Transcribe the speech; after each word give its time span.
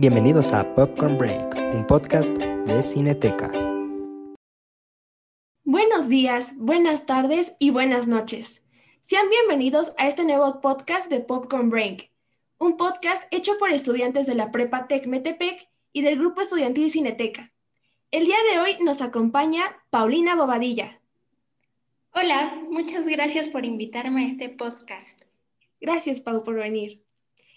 Bienvenidos 0.00 0.52
a 0.52 0.76
Popcorn 0.76 1.18
Break, 1.18 1.56
un 1.74 1.84
podcast 1.84 2.30
de 2.30 2.82
Cineteca. 2.82 3.50
Buenos 5.64 6.08
días, 6.08 6.54
buenas 6.56 7.04
tardes 7.04 7.56
y 7.58 7.70
buenas 7.70 8.06
noches. 8.06 8.62
Sean 9.00 9.28
bienvenidos 9.28 9.92
a 9.98 10.06
este 10.06 10.22
nuevo 10.22 10.60
podcast 10.60 11.10
de 11.10 11.18
Popcorn 11.18 11.68
Break, 11.68 12.12
un 12.58 12.76
podcast 12.76 13.24
hecho 13.32 13.58
por 13.58 13.70
estudiantes 13.70 14.28
de 14.28 14.36
la 14.36 14.52
Prepa 14.52 14.86
Tec 14.86 15.08
Metepec 15.08 15.68
y 15.92 16.02
del 16.02 16.16
Grupo 16.16 16.42
Estudiantil 16.42 16.92
Cineteca. 16.92 17.52
El 18.12 18.26
día 18.26 18.38
de 18.52 18.60
hoy 18.60 18.76
nos 18.80 19.02
acompaña 19.02 19.64
Paulina 19.90 20.36
Bobadilla. 20.36 21.00
Hola, 22.14 22.56
muchas 22.70 23.04
gracias 23.04 23.48
por 23.48 23.64
invitarme 23.64 24.26
a 24.26 24.28
este 24.28 24.48
podcast. 24.48 25.22
Gracias, 25.80 26.20
Pau, 26.20 26.44
por 26.44 26.54
venir. 26.54 27.02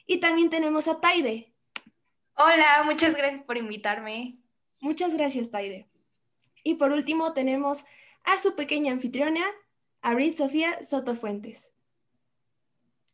Y 0.07 0.17
también 0.17 0.49
tenemos 0.49 0.87
a 0.87 0.99
Taide. 0.99 1.50
Hola, 2.36 2.84
muchas 2.86 3.16
gracias 3.16 3.41
por 3.43 3.57
invitarme. 3.57 4.39
Muchas 4.79 5.14
gracias, 5.14 5.51
Taide. 5.51 5.87
Y 6.64 6.75
por 6.75 6.92
último 6.92 7.33
tenemos 7.33 7.86
a 8.24 8.38
su 8.38 8.55
pequeña 8.55 8.92
anfitriona, 8.92 9.46
Abril 10.01 10.33
Sofía 10.33 10.83
Sotofuentes. 10.83 11.71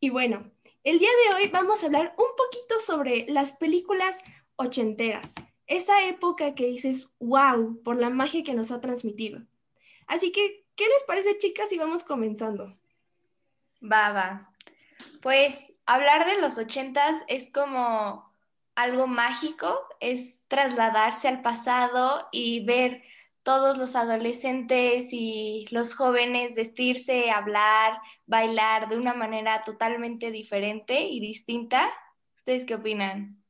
Y 0.00 0.10
bueno, 0.10 0.50
el 0.84 0.98
día 0.98 1.08
de 1.08 1.34
hoy 1.34 1.48
vamos 1.48 1.82
a 1.82 1.86
hablar 1.86 2.14
un 2.16 2.28
poquito 2.36 2.78
sobre 2.80 3.26
las 3.28 3.52
películas 3.52 4.18
ochenteras, 4.56 5.34
esa 5.66 6.06
época 6.06 6.54
que 6.54 6.66
dices, 6.66 7.14
wow, 7.18 7.82
por 7.82 7.96
la 7.96 8.10
magia 8.10 8.44
que 8.44 8.54
nos 8.54 8.70
ha 8.70 8.80
transmitido. 8.80 9.42
Así 10.06 10.32
que, 10.32 10.64
¿qué 10.74 10.84
les 10.86 11.02
parece, 11.04 11.36
chicas, 11.38 11.68
si 11.68 11.78
vamos 11.78 12.04
comenzando? 12.04 12.72
Va. 13.82 14.52
Pues 15.20 15.54
hablar 15.84 16.26
de 16.26 16.40
los 16.40 16.56
ochentas 16.56 17.22
es 17.28 17.50
como 17.52 18.27
algo 18.78 19.08
mágico, 19.08 19.76
es 19.98 20.38
trasladarse 20.46 21.26
al 21.26 21.42
pasado 21.42 22.28
y 22.30 22.64
ver 22.64 23.02
todos 23.42 23.76
los 23.76 23.96
adolescentes 23.96 25.08
y 25.10 25.66
los 25.70 25.94
jóvenes 25.94 26.54
vestirse, 26.54 27.30
hablar, 27.30 27.98
bailar 28.26 28.88
de 28.88 28.96
una 28.96 29.14
manera 29.14 29.64
totalmente 29.64 30.30
diferente 30.30 31.08
y 31.08 31.18
distinta. 31.18 31.90
¿Ustedes 32.36 32.64
qué 32.66 32.76
opinan? 32.76 33.42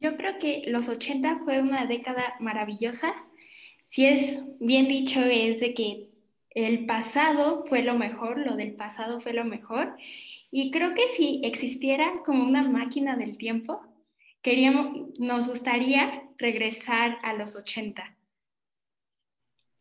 Yo 0.00 0.16
creo 0.16 0.38
que 0.38 0.62
los 0.68 0.88
80 0.88 1.40
fue 1.44 1.60
una 1.60 1.84
década 1.84 2.34
maravillosa. 2.40 3.12
Si 3.88 4.06
es 4.06 4.42
bien 4.58 4.88
dicho, 4.88 5.20
es 5.20 5.60
de 5.60 5.74
que 5.74 6.08
el 6.50 6.86
pasado 6.86 7.64
fue 7.66 7.82
lo 7.82 7.94
mejor, 7.94 8.38
lo 8.38 8.56
del 8.56 8.74
pasado 8.74 9.20
fue 9.20 9.34
lo 9.34 9.44
mejor. 9.44 9.96
Y 10.50 10.70
creo 10.70 10.94
que 10.94 11.08
si 11.08 11.42
existiera 11.44 12.22
como 12.24 12.42
una 12.42 12.62
máquina 12.62 13.16
del 13.16 13.36
tiempo, 13.36 13.87
queríamos, 14.42 15.18
nos 15.18 15.48
gustaría 15.48 16.28
regresar 16.38 17.18
a 17.22 17.34
los 17.34 17.56
80. 17.56 18.16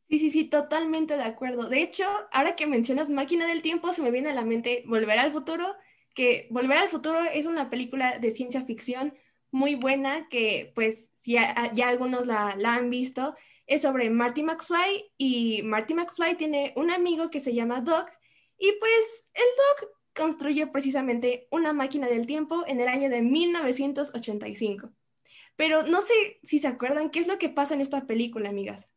Sí, 0.09 0.19
sí, 0.19 0.31
sí, 0.31 0.45
totalmente 0.45 1.17
de 1.17 1.23
acuerdo. 1.23 1.67
De 1.67 1.81
hecho, 1.81 2.05
ahora 2.31 2.55
que 2.55 2.65
mencionas 2.65 3.09
Máquina 3.09 3.45
del 3.45 3.61
Tiempo, 3.61 3.91
se 3.91 4.01
me 4.01 4.11
viene 4.11 4.29
a 4.29 4.33
la 4.33 4.45
mente 4.45 4.83
Volver 4.85 5.19
al 5.19 5.33
Futuro, 5.33 5.75
que 6.15 6.47
Volver 6.49 6.77
al 6.77 6.87
Futuro 6.87 7.19
es 7.19 7.45
una 7.45 7.69
película 7.69 8.17
de 8.17 8.31
ciencia 8.31 8.63
ficción 8.63 9.13
muy 9.51 9.75
buena, 9.75 10.29
que 10.29 10.71
pues 10.75 11.11
si 11.15 11.33
ya, 11.33 11.51
algunos 11.85 12.25
la, 12.25 12.55
la, 12.57 12.75
han 12.75 12.89
visto, 12.89 13.35
es 13.65 13.81
sobre 13.81 14.09
Marty 14.09 14.43
McFly 14.43 15.11
y 15.17 15.61
Marty 15.63 15.93
McFly 15.93 16.35
tiene 16.35 16.73
un 16.77 16.89
amigo 16.89 17.29
que 17.29 17.41
se 17.41 17.53
llama 17.53 17.81
Doc 17.81 18.09
y 18.57 18.71
pues 18.79 19.29
el 19.33 19.45
Doc 19.57 19.96
construyó 20.17 20.71
precisamente 20.71 21.47
una 21.51 21.71
máquina 21.71 22.07
del 22.07 22.25
tiempo 22.25 22.65
en 22.67 22.81
el 22.81 22.87
año 22.87 23.09
de 23.09 23.21
1985. 23.21 24.89
Pero 25.55 25.83
no 25.83 26.01
sé 26.01 26.39
si 26.43 26.59
se 26.59 26.67
acuerdan 26.67 27.09
qué 27.09 27.19
es 27.19 27.27
lo 27.27 27.37
que 27.37 27.49
pasa 27.49 27.75
en 27.75 27.81
esta 27.81 28.05
película, 28.05 28.49
amigas. 28.49 28.89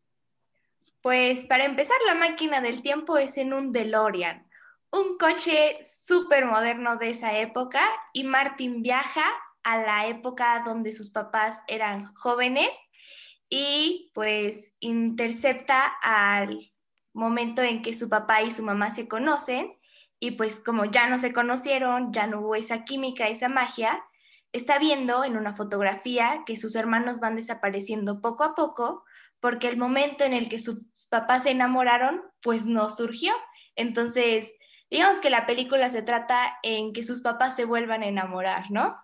Pues 1.03 1.45
para 1.45 1.65
empezar, 1.65 1.97
la 2.07 2.15
máquina 2.15 2.61
del 2.61 2.83
tiempo 2.83 3.19
es 3.19 3.39
en 3.39 3.53
un 3.53 3.73
DeLorean, 3.73 4.47
un 4.91 5.17
coche 5.19 5.79
súper 5.85 6.45
moderno 6.47 6.97
de 6.97 7.11
esa 7.11 7.39
época, 7.39 7.83
y 8.13 8.25
Martin 8.25 8.83
viaja 8.83 9.25
a 9.63 9.79
la 9.79 10.09
época 10.09 10.63
donde 10.67 10.93
sus 10.93 11.11
papás 11.11 11.59
eran 11.69 12.07
jóvenes 12.15 12.71
y 13.49 14.11
pues 14.15 14.75
intercepta 14.81 15.87
al 16.03 16.61
momento 17.13 17.63
en 17.63 17.83
que 17.83 17.95
su 17.95 18.09
papá 18.09 18.43
y 18.43 18.51
su 18.51 18.63
mamá 18.63 18.91
se 18.91 19.09
conocen 19.09 19.80
y 20.21 20.33
pues 20.33 20.61
como 20.61 20.85
ya 20.85 21.09
no 21.09 21.19
se 21.19 21.33
conocieron, 21.33 22.13
ya 22.13 22.27
no 22.27 22.41
hubo 22.41 22.55
esa 22.55 22.85
química, 22.85 23.29
esa 23.29 23.49
magia, 23.49 24.05
está 24.53 24.79
viendo 24.79 25.25
en 25.25 25.37
una 25.37 25.55
fotografía 25.55 26.43
que 26.45 26.57
sus 26.57 26.77
hermanos 26.77 27.21
van 27.21 27.37
desapareciendo 27.37 28.21
poco 28.21 28.45
a 28.45 28.55
poco 28.55 29.05
porque 29.41 29.69
el 29.69 29.79
momento 29.79 30.23
en 30.23 30.35
el 30.35 30.51
que 30.51 30.59
sus 30.59 30.81
papás 31.09 31.45
se 31.45 31.51
enamoraron, 31.51 32.23
pues 32.43 32.67
no 32.67 32.91
surgió. 32.91 33.33
Entonces, 33.75 34.53
digamos 34.91 35.19
que 35.19 35.31
la 35.31 35.47
película 35.47 35.89
se 35.89 36.03
trata 36.03 36.59
en 36.63 36.93
que 36.93 37.03
sus 37.03 37.23
papás 37.23 37.57
se 37.57 37.65
vuelvan 37.65 38.03
a 38.03 38.09
enamorar, 38.09 38.71
¿no? 38.71 38.97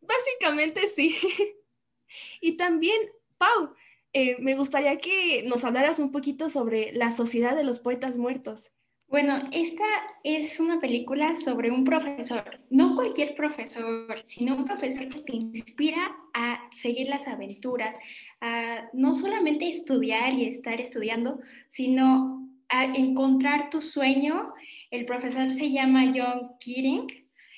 Básicamente 0.00 0.86
sí. 0.86 1.16
y 2.40 2.56
también, 2.56 3.00
Pau, 3.36 3.74
eh, 4.12 4.36
me 4.38 4.54
gustaría 4.54 4.96
que 4.98 5.42
nos 5.46 5.64
hablaras 5.64 5.98
un 5.98 6.12
poquito 6.12 6.48
sobre 6.48 6.92
la 6.92 7.10
sociedad 7.10 7.56
de 7.56 7.64
los 7.64 7.80
poetas 7.80 8.16
muertos. 8.16 8.70
Bueno, 9.10 9.48
esta 9.50 9.84
es 10.22 10.60
una 10.60 10.78
película 10.78 11.34
sobre 11.34 11.72
un 11.72 11.82
profesor, 11.82 12.60
no 12.70 12.94
cualquier 12.94 13.34
profesor, 13.34 14.22
sino 14.24 14.54
un 14.54 14.64
profesor 14.64 15.08
que 15.08 15.22
te 15.22 15.34
inspira 15.34 16.16
a 16.32 16.60
seguir 16.76 17.08
las 17.08 17.26
aventuras, 17.26 17.92
a 18.40 18.88
no 18.92 19.14
solamente 19.14 19.68
estudiar 19.68 20.34
y 20.34 20.44
estar 20.44 20.80
estudiando, 20.80 21.40
sino 21.66 22.48
a 22.68 22.84
encontrar 22.84 23.68
tu 23.68 23.80
sueño. 23.80 24.54
El 24.92 25.06
profesor 25.06 25.50
se 25.50 25.72
llama 25.72 26.12
John 26.14 26.52
Keating, 26.60 27.08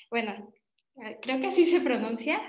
bueno, 0.09 0.51
creo 1.21 1.39
que 1.39 1.47
así 1.47 1.65
se 1.65 1.81
pronuncia, 1.81 2.41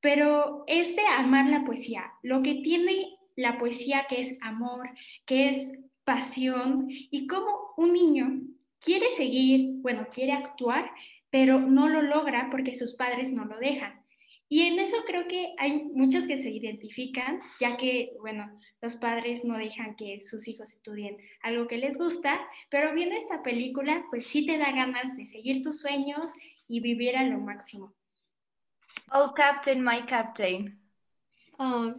pero 0.00 0.64
es 0.66 0.96
de 0.96 1.06
amar 1.06 1.50
la 1.50 1.66
poesía, 1.66 2.12
lo 2.22 2.40
que 2.40 2.54
tiene 2.54 3.18
la 3.36 3.58
poesía 3.58 4.06
que 4.08 4.22
es 4.22 4.38
amor, 4.40 4.88
que 5.26 5.50
es 5.50 5.70
pasión 6.08 6.86
y 6.88 7.26
cómo 7.26 7.74
un 7.76 7.92
niño 7.92 8.40
quiere 8.80 9.10
seguir, 9.10 9.72
bueno, 9.82 10.06
quiere 10.10 10.32
actuar, 10.32 10.90
pero 11.28 11.60
no 11.60 11.86
lo 11.90 12.00
logra 12.00 12.48
porque 12.50 12.76
sus 12.76 12.94
padres 12.94 13.30
no 13.30 13.44
lo 13.44 13.58
dejan. 13.58 14.02
Y 14.48 14.62
en 14.62 14.78
eso 14.78 14.96
creo 15.06 15.28
que 15.28 15.54
hay 15.58 15.84
muchos 15.92 16.26
que 16.26 16.40
se 16.40 16.48
identifican, 16.48 17.42
ya 17.60 17.76
que, 17.76 18.12
bueno, 18.20 18.58
los 18.80 18.96
padres 18.96 19.44
no 19.44 19.58
dejan 19.58 19.96
que 19.96 20.22
sus 20.22 20.48
hijos 20.48 20.72
estudien 20.72 21.18
algo 21.42 21.68
que 21.68 21.76
les 21.76 21.98
gusta, 21.98 22.40
pero 22.70 22.94
viendo 22.94 23.14
esta 23.14 23.42
película, 23.42 24.06
pues 24.08 24.26
sí 24.28 24.46
te 24.46 24.56
da 24.56 24.72
ganas 24.72 25.14
de 25.14 25.26
seguir 25.26 25.60
tus 25.60 25.78
sueños 25.78 26.30
y 26.66 26.80
vivir 26.80 27.18
a 27.18 27.24
lo 27.24 27.38
máximo. 27.38 27.94
Oh, 29.12 29.34
Captain, 29.34 29.84
my 29.84 30.06
Captain. 30.06 30.80
Oh, 31.58 31.92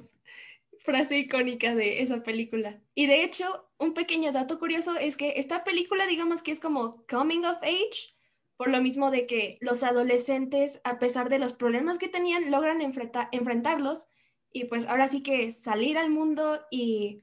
frase 0.79 1.19
icónica 1.19 1.75
de 1.75 2.01
esa 2.01 2.23
película. 2.23 2.81
Y 2.95 3.05
de 3.05 3.23
hecho, 3.23 3.68
un 3.79 3.93
pequeño 3.93 4.31
dato 4.31 4.59
curioso 4.59 4.95
es 4.97 5.17
que 5.17 5.33
esta 5.37 5.63
película, 5.63 6.05
digamos 6.05 6.41
que 6.43 6.51
es 6.51 6.59
como 6.59 7.05
coming 7.07 7.45
of 7.45 7.57
age, 7.63 8.13
por 8.57 8.69
lo 8.69 8.81
mismo 8.81 9.09
de 9.09 9.25
que 9.25 9.57
los 9.61 9.83
adolescentes, 9.83 10.81
a 10.83 10.99
pesar 10.99 11.29
de 11.29 11.39
los 11.39 11.53
problemas 11.53 11.97
que 11.97 12.09
tenían, 12.09 12.51
logran 12.51 12.81
enfrentarlos 12.81 14.07
y 14.51 14.65
pues 14.65 14.85
ahora 14.85 15.07
sí 15.07 15.23
que 15.23 15.51
salir 15.51 15.97
al 15.97 16.09
mundo 16.09 16.59
y 16.69 17.21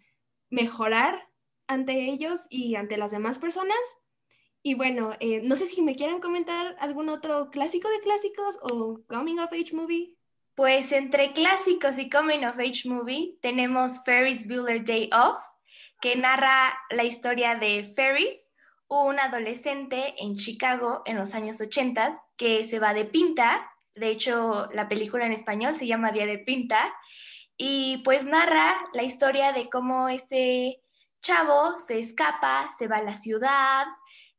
mejorar 0.49 1.28
ante 1.67 2.09
ellos 2.09 2.47
y 2.49 2.77
ante 2.77 2.97
las 2.97 3.11
demás 3.11 3.38
personas. 3.38 3.77
Y 4.62 4.75
bueno, 4.75 5.12
eh, 5.21 5.43
no 5.44 5.56
sé 5.56 5.67
si 5.67 5.83
me 5.83 5.94
quieren 5.94 6.21
comentar 6.21 6.75
algún 6.81 7.11
otro 7.11 7.50
clásico 7.50 7.88
de 7.88 8.00
clásicos 8.00 8.59
o 8.62 9.03
coming 9.06 9.38
of 9.38 9.53
age 9.53 9.75
movie. 9.75 10.17
Pues 10.55 10.91
entre 10.93 11.35
clásicos 11.35 11.99
y 11.99 12.09
coming 12.09 12.44
of 12.44 12.59
age 12.59 12.88
movie 12.88 13.38
tenemos 13.43 14.02
Ferris 14.05 14.47
Bueller 14.49 14.82
Day 14.82 15.11
Off, 15.12 15.43
que 16.00 16.16
narra 16.16 16.78
la 16.90 17.04
historia 17.04 17.54
de 17.54 17.93
Ferris, 17.94 18.50
un 18.88 19.19
adolescente 19.19 20.14
en 20.19 20.37
Chicago 20.37 21.02
en 21.04 21.16
los 21.16 21.34
años 21.34 21.60
80 21.60 22.22
que 22.37 22.66
se 22.66 22.78
va 22.78 22.94
de 22.94 23.04
pinta. 23.04 23.70
De 23.94 24.08
hecho, 24.08 24.69
la 24.72 24.88
película 24.88 25.26
en 25.26 25.32
español 25.32 25.76
se 25.76 25.87
llama 25.87 26.12
Día 26.12 26.26
de 26.26 26.38
Pinta. 26.38 26.94
Y 27.56 27.98
pues 27.98 28.25
narra 28.25 28.78
la 28.93 29.02
historia 29.02 29.52
de 29.52 29.69
cómo 29.70 30.08
este 30.08 30.82
chavo 31.22 31.78
se 31.78 31.99
escapa, 31.99 32.70
se 32.78 32.87
va 32.87 32.96
a 32.99 33.02
la 33.02 33.16
ciudad, 33.16 33.87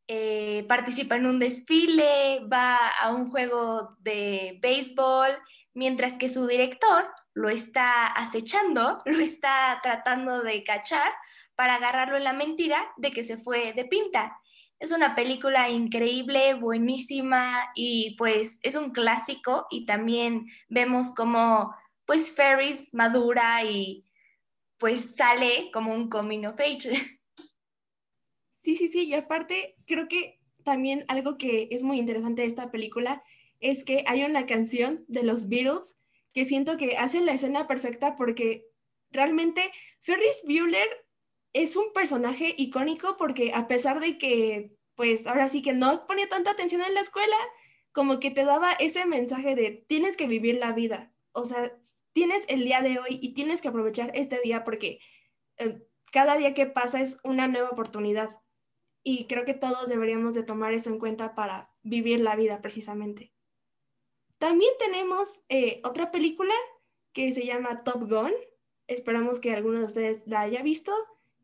eh, 0.08 0.64
participa 0.70 1.18
en 1.18 1.26
un 1.26 1.40
desfile, 1.40 2.42
va 2.52 2.88
a 2.88 3.12
un 3.12 3.30
juego 3.30 3.98
de 4.00 4.58
béisbol 4.62 5.38
mientras 5.74 6.14
que 6.14 6.30
su 6.30 6.48
director 6.48 7.10
lo 7.34 7.50
está 7.50 8.08
acechando, 8.08 9.00
lo 9.06 9.20
está 9.20 9.80
tratando 9.84 10.42
de 10.44 10.64
cachar 10.64 11.12
para 11.58 11.76
agarrarlo 11.76 12.18
en 12.18 12.24
la 12.24 12.34
mentira 12.34 12.88
de 12.98 13.12
que 13.12 13.24
se 13.24 13.38
fue 13.38 13.74
de 13.74 13.84
pinta. 13.84 14.40
Es 14.80 14.92
una 14.92 15.16
película 15.16 15.70
increíble, 15.72 16.54
buenísima 16.54 17.72
y 17.74 18.16
pues 18.16 18.60
es 18.62 18.76
un 18.76 18.92
clásico 18.92 19.66
y 19.72 19.88
también 19.88 20.46
vemos 20.70 21.14
como 21.16 21.74
pues 22.06 22.32
Ferris 22.32 22.94
madura 22.94 23.64
y 23.64 24.06
pues 24.78 25.16
sale 25.16 25.72
como 25.74 25.94
un 25.94 26.10
coming 26.10 26.46
of. 26.46 26.60
Sí, 28.62 28.76
sí, 28.76 28.90
sí, 28.90 29.06
y 29.06 29.14
aparte 29.14 29.78
creo 29.86 30.10
que 30.10 30.42
también 30.66 31.06
algo 31.08 31.38
que 31.38 31.70
es 31.72 31.84
muy 31.84 32.00
interesante 32.00 32.42
de 32.42 32.50
esta 32.50 32.70
película 32.70 33.24
es 33.62 33.86
que 33.86 34.04
hay 34.08 34.26
una 34.26 34.46
canción 34.46 35.06
de 35.08 35.24
los 35.24 35.48
Beatles 35.48 35.98
que 36.34 36.44
siento 36.44 36.76
que 36.76 36.98
hace 36.98 37.22
la 37.22 37.32
escena 37.32 37.66
perfecta 37.66 38.18
porque 38.18 38.66
realmente 39.10 39.72
Ferris 40.02 40.42
Bueller 40.44 41.07
es 41.54 41.76
un 41.76 41.94
personaje 41.94 42.54
icónico 42.58 43.18
porque 43.18 43.52
a 43.54 43.68
pesar 43.68 44.00
de 44.00 44.18
que, 44.18 44.78
pues 44.96 45.28
ahora 45.28 45.50
sí 45.50 45.62
que 45.62 45.74
no 45.74 46.06
ponía 46.08 46.30
tanta 46.30 46.52
atención 46.52 46.82
en 46.82 46.94
la 46.94 47.02
escuela, 47.02 47.38
como 47.92 48.20
que 48.20 48.32
te 48.32 48.46
daba 48.46 48.74
ese 48.74 49.06
mensaje 49.06 49.56
de 49.56 49.86
tienes 49.88 50.18
que 50.18 50.28
vivir 50.28 50.56
la 50.56 50.72
vida, 50.72 51.14
o 51.32 51.46
sea, 51.46 51.72
tienes 52.14 52.44
el 52.48 52.64
día 52.64 52.82
de 52.82 53.00
hoy 53.00 53.20
y 53.22 53.34
tienes 53.34 53.62
que 53.62 53.68
aprovechar 53.68 54.12
este 54.16 54.40
día 54.42 54.64
porque 54.64 55.00
eh, 55.58 55.88
cada 56.12 56.38
día 56.38 56.54
que 56.54 56.66
pasa 56.66 57.02
es 57.02 57.20
una 57.24 57.48
nueva 57.48 57.70
oportunidad 57.70 58.30
y 59.04 59.26
creo 59.28 59.46
que 59.46 59.54
todos 59.54 59.88
deberíamos 59.88 60.34
de 60.34 60.44
tomar 60.44 60.74
eso 60.74 60.90
en 60.90 61.00
cuenta 61.00 61.34
para 61.36 61.72
vivir 61.82 62.20
la 62.20 62.36
vida 62.36 62.62
precisamente. 62.62 63.34
También 64.38 64.72
tenemos 64.80 65.42
eh, 65.50 65.80
otra 65.84 66.12
película 66.12 66.54
que 67.14 67.32
se 67.32 67.46
llama 67.46 67.84
Top 67.84 68.10
Gun. 68.10 68.34
Esperamos 68.88 69.40
que 69.40 69.52
alguno 69.52 69.80
de 69.80 69.86
ustedes 69.86 70.28
la 70.28 70.42
haya 70.42 70.62
visto. 70.62 70.94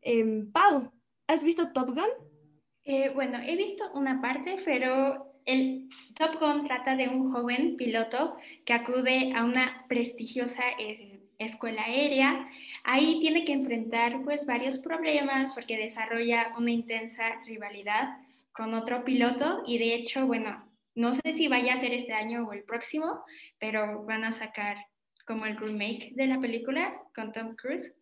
Eh, 0.04 0.44
Pau, 0.52 0.92
¿has 1.26 1.42
visto 1.42 1.72
Top 1.72 1.88
Gun? 1.88 2.10
Eh, 2.84 3.10
bueno, 3.14 3.38
he 3.42 3.56
visto 3.56 3.90
una 3.94 4.20
parte, 4.20 4.56
pero 4.62 5.40
el 5.46 5.88
Top 6.14 6.38
Gun 6.38 6.64
trata 6.64 6.94
de 6.94 7.08
un 7.08 7.32
joven 7.32 7.76
piloto 7.78 8.36
que 8.66 8.74
acude 8.74 9.32
a 9.34 9.44
una 9.44 9.86
prestigiosa 9.88 10.62
eh, 10.78 11.20
escuela 11.38 11.84
aérea. 11.84 12.50
Ahí 12.84 13.18
tiene 13.20 13.44
que 13.44 13.54
enfrentar 13.54 14.22
pues 14.24 14.44
varios 14.44 14.78
problemas 14.78 15.54
porque 15.54 15.78
desarrolla 15.78 16.52
una 16.58 16.70
intensa 16.70 17.42
rivalidad 17.46 18.18
con 18.52 18.74
otro 18.74 19.04
piloto 19.04 19.62
y 19.66 19.78
de 19.78 19.94
hecho, 19.94 20.26
bueno, 20.26 20.70
no 20.94 21.14
sé 21.14 21.32
si 21.32 21.48
vaya 21.48 21.74
a 21.74 21.78
ser 21.78 21.94
este 21.94 22.12
año 22.12 22.46
o 22.46 22.52
el 22.52 22.62
próximo, 22.64 23.24
pero 23.58 24.04
van 24.04 24.24
a 24.24 24.32
sacar 24.32 24.76
como 25.26 25.46
el 25.46 25.56
remake 25.56 26.12
de 26.14 26.26
la 26.26 26.38
película 26.38 26.94
con 27.14 27.32
Tom 27.32 27.56
Cruise. 27.56 27.94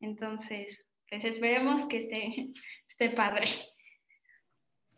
Entonces, 0.00 0.87
pues 1.08 1.24
esperemos 1.24 1.86
que 1.86 1.98
esté, 1.98 2.52
esté 2.88 3.10
padre. 3.10 3.48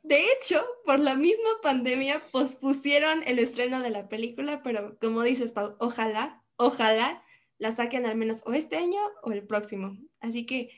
De 0.03 0.25
hecho, 0.33 0.65
por 0.85 0.99
la 0.99 1.15
misma 1.15 1.51
pandemia 1.63 2.31
pospusieron 2.31 3.23
el 3.27 3.39
estreno 3.39 3.81
de 3.81 3.91
la 3.91 4.09
película, 4.09 4.63
pero 4.63 4.99
como 4.99 5.23
dices, 5.23 5.53
Pau, 5.53 5.77
ojalá, 5.79 6.43
ojalá 6.57 7.23
la 7.59 7.71
saquen 7.71 8.07
al 8.07 8.17
menos 8.17 8.43
o 8.47 8.55
este 8.55 8.77
año 8.77 9.01
o 9.23 9.33
el 9.33 9.47
próximo. 9.47 9.97
Así 10.21 10.47
que, 10.47 10.71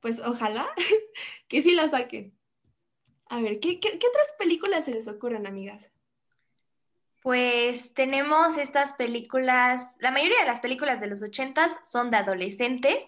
pues 0.00 0.20
ojalá 0.20 0.68
que 1.48 1.60
sí 1.60 1.74
la 1.74 1.88
saquen. 1.88 2.34
A 3.28 3.40
ver, 3.40 3.60
¿qué, 3.60 3.78
otras 3.78 4.34
películas 4.38 4.86
se 4.86 4.92
les 4.92 5.06
ocurren, 5.06 5.46
amigas? 5.46 5.92
Pues 7.22 7.92
tenemos 7.92 8.56
estas 8.56 8.94
películas, 8.94 9.84
la 9.98 10.10
mayoría 10.10 10.40
de 10.40 10.46
las 10.46 10.60
películas 10.60 11.00
de 11.00 11.06
los 11.06 11.22
ochentas 11.22 11.70
son 11.84 12.10
de 12.10 12.16
adolescentes, 12.16 12.98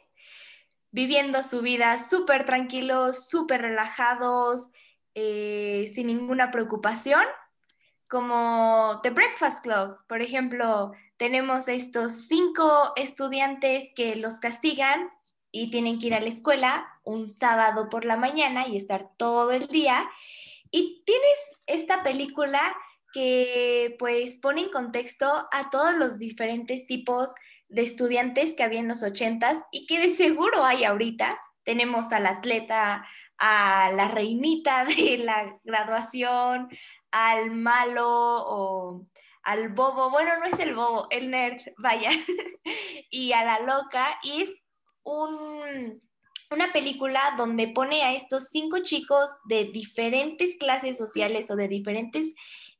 viviendo 0.92 1.42
su 1.42 1.62
vida 1.62 2.06
súper 2.08 2.46
tranquilos, 2.46 3.28
súper 3.28 3.62
relajados, 3.62 4.68
eh, 5.14 5.90
sin 5.94 6.06
ninguna 6.06 6.50
preocupación, 6.50 7.24
como 8.08 9.00
The 9.02 9.10
Breakfast 9.10 9.64
Club, 9.64 9.96
por 10.06 10.20
ejemplo, 10.20 10.92
tenemos 11.16 11.66
estos 11.66 12.26
cinco 12.28 12.92
estudiantes 12.94 13.90
que 13.96 14.16
los 14.16 14.34
castigan 14.34 15.08
y 15.50 15.70
tienen 15.70 15.98
que 15.98 16.08
ir 16.08 16.14
a 16.14 16.20
la 16.20 16.28
escuela 16.28 16.86
un 17.04 17.30
sábado 17.30 17.88
por 17.88 18.04
la 18.04 18.16
mañana 18.16 18.68
y 18.68 18.76
estar 18.76 19.08
todo 19.16 19.50
el 19.52 19.68
día. 19.68 20.04
Y 20.70 21.02
tienes 21.06 21.38
esta 21.66 22.02
película 22.02 22.60
que 23.14 23.96
pues 23.98 24.38
pone 24.38 24.62
en 24.62 24.70
contexto 24.70 25.46
a 25.50 25.70
todos 25.70 25.94
los 25.94 26.18
diferentes 26.18 26.86
tipos 26.86 27.30
de 27.30 27.42
estudiantes 27.74 28.54
que 28.54 28.62
había 28.62 28.80
en 28.80 28.88
los 28.88 29.02
ochentas 29.02 29.64
y 29.70 29.86
que 29.86 29.98
de 29.98 30.14
seguro 30.14 30.64
hay 30.64 30.84
ahorita. 30.84 31.40
Tenemos 31.64 32.12
al 32.12 32.26
atleta, 32.26 33.06
a 33.38 33.90
la 33.92 34.08
reinita 34.08 34.84
de 34.84 35.18
la 35.18 35.58
graduación, 35.64 36.68
al 37.10 37.50
malo 37.50 38.08
o 38.08 39.06
al 39.42 39.70
bobo, 39.70 40.10
bueno, 40.10 40.38
no 40.38 40.46
es 40.46 40.58
el 40.60 40.74
bobo, 40.74 41.08
el 41.10 41.30
nerd, 41.30 41.60
vaya, 41.76 42.10
y 43.10 43.32
a 43.32 43.44
la 43.44 43.60
loca, 43.60 44.18
y 44.22 44.42
es 44.42 44.50
un, 45.02 46.00
una 46.50 46.72
película 46.72 47.34
donde 47.36 47.68
pone 47.68 48.02
a 48.02 48.12
estos 48.12 48.48
cinco 48.52 48.78
chicos 48.84 49.30
de 49.46 49.64
diferentes 49.72 50.56
clases 50.58 50.96
sociales 50.96 51.50
o 51.50 51.56
de 51.56 51.68
diferentes 51.68 52.32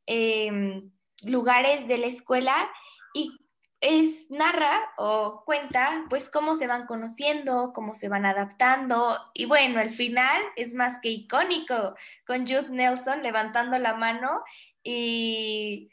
em, 0.06 0.90
lugares 1.24 1.88
de 1.88 1.98
la 1.98 2.06
escuela 2.06 2.70
y 3.14 3.41
es 3.82 4.30
narra 4.30 4.80
o 4.96 5.42
cuenta 5.44 6.06
pues 6.08 6.30
cómo 6.30 6.54
se 6.54 6.68
van 6.68 6.86
conociendo, 6.86 7.72
cómo 7.74 7.94
se 7.94 8.08
van 8.08 8.24
adaptando 8.24 9.18
y 9.34 9.44
bueno, 9.46 9.80
el 9.80 9.90
final 9.90 10.40
es 10.56 10.72
más 10.72 11.00
que 11.00 11.10
icónico 11.10 11.96
con 12.26 12.46
Jude 12.46 12.70
Nelson 12.70 13.22
levantando 13.22 13.78
la 13.78 13.94
mano 13.94 14.44
y 14.84 15.90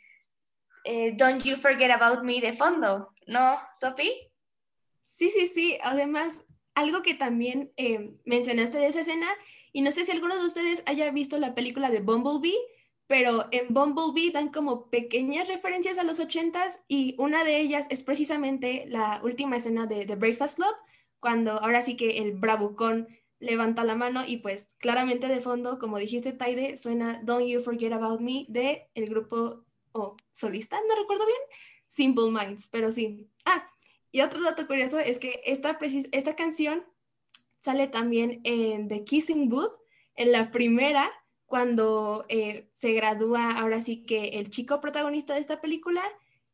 eh, 0.83 1.13
Don't 1.17 1.43
You 1.43 1.57
Forget 1.57 1.91
About 1.91 2.23
Me 2.23 2.39
de 2.39 2.53
fondo, 2.53 3.13
¿no, 3.25 3.59
Sophie? 3.79 4.31
Sí, 5.03 5.29
sí, 5.31 5.47
sí. 5.47 5.77
Además, 5.83 6.45
algo 6.75 7.01
que 7.01 7.13
también 7.13 7.71
eh, 7.75 8.11
mencionaste 8.25 8.77
de 8.77 8.87
esa 8.87 9.01
escena, 9.01 9.27
y 9.73 9.81
no 9.81 9.91
sé 9.91 10.05
si 10.05 10.11
alguno 10.11 10.37
de 10.37 10.45
ustedes 10.45 10.81
haya 10.85 11.11
visto 11.11 11.37
la 11.37 11.53
película 11.53 11.89
de 11.89 11.99
Bumblebee, 11.99 12.57
pero 13.09 13.47
en 13.49 13.73
Bumblebee 13.73 14.29
dan 14.29 14.49
como 14.49 14.85
pequeñas 14.91 15.47
referencias 15.47 15.97
a 15.97 16.03
los 16.03 16.19
ochentas 16.19 16.79
y 16.87 17.15
una 17.17 17.43
de 17.43 17.59
ellas 17.59 17.87
es 17.89 18.03
precisamente 18.03 18.85
la 18.87 19.19
última 19.23 19.57
escena 19.57 19.87
de 19.87 20.05
The 20.05 20.13
Breakfast 20.13 20.57
Club, 20.57 20.75
cuando 21.19 21.53
ahora 21.53 21.81
sí 21.81 21.97
que 21.97 22.19
el 22.19 22.33
bravucón 22.33 23.07
levanta 23.39 23.83
la 23.83 23.95
mano 23.95 24.25
y 24.27 24.37
pues 24.37 24.75
claramente 24.77 25.27
de 25.27 25.39
fondo, 25.39 25.79
como 25.79 25.97
dijiste 25.97 26.33
Taide, 26.33 26.77
suena 26.77 27.19
Don't 27.23 27.47
You 27.47 27.61
Forget 27.61 27.93
About 27.93 28.21
Me 28.21 28.45
de 28.47 28.91
el 28.93 29.09
grupo 29.09 29.65
o 29.91 30.15
solista, 30.31 30.79
no 30.87 30.95
recuerdo 30.95 31.25
bien, 31.25 31.39
Simple 31.87 32.29
Minds, 32.29 32.67
pero 32.67 32.91
sí. 32.91 33.27
Ah, 33.43 33.65
y 34.11 34.21
otro 34.21 34.39
dato 34.39 34.67
curioso 34.67 34.99
es 34.99 35.17
que 35.17 35.41
esta, 35.47 35.79
esta 36.11 36.35
canción 36.35 36.85
sale 37.59 37.87
también 37.87 38.39
en 38.43 38.87
The 38.87 39.03
Kissing 39.03 39.49
Booth, 39.49 39.73
en 40.15 40.31
la 40.31 40.51
primera, 40.51 41.11
cuando 41.49 42.25
eh, 42.29 42.69
se 42.75 42.93
gradúa 42.93 43.51
ahora 43.59 43.81
sí 43.81 44.05
que 44.05 44.39
el 44.39 44.51
chico 44.51 44.79
protagonista 44.81 45.33
de 45.33 45.41
esta 45.41 45.61
película. 45.61 46.03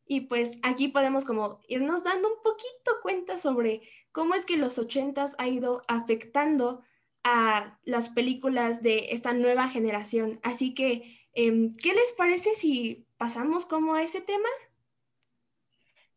Y 0.06 0.22
pues 0.22 0.58
aquí 0.62 0.88
podemos 0.88 1.24
como 1.24 1.60
irnos 1.68 2.04
dando 2.04 2.28
un 2.28 2.42
poquito 2.42 2.92
cuenta 3.02 3.38
sobre 3.38 3.82
cómo 4.12 4.34
es 4.34 4.46
que 4.46 4.56
los 4.56 4.78
ochentas 4.78 5.34
ha 5.38 5.48
ido 5.48 5.82
afectando 5.88 6.82
a 7.24 7.78
las 7.84 8.08
películas 8.08 8.82
de 8.82 9.08
esta 9.10 9.34
nueva 9.34 9.68
generación. 9.68 10.40
Así 10.42 10.74
que, 10.74 11.20
em, 11.34 11.76
¿qué 11.76 11.92
les 11.92 12.12
parece 12.16 12.54
si 12.54 13.06
pasamos 13.18 13.66
como 13.66 13.94
a 13.94 14.02
ese 14.02 14.20
tema? 14.22 14.48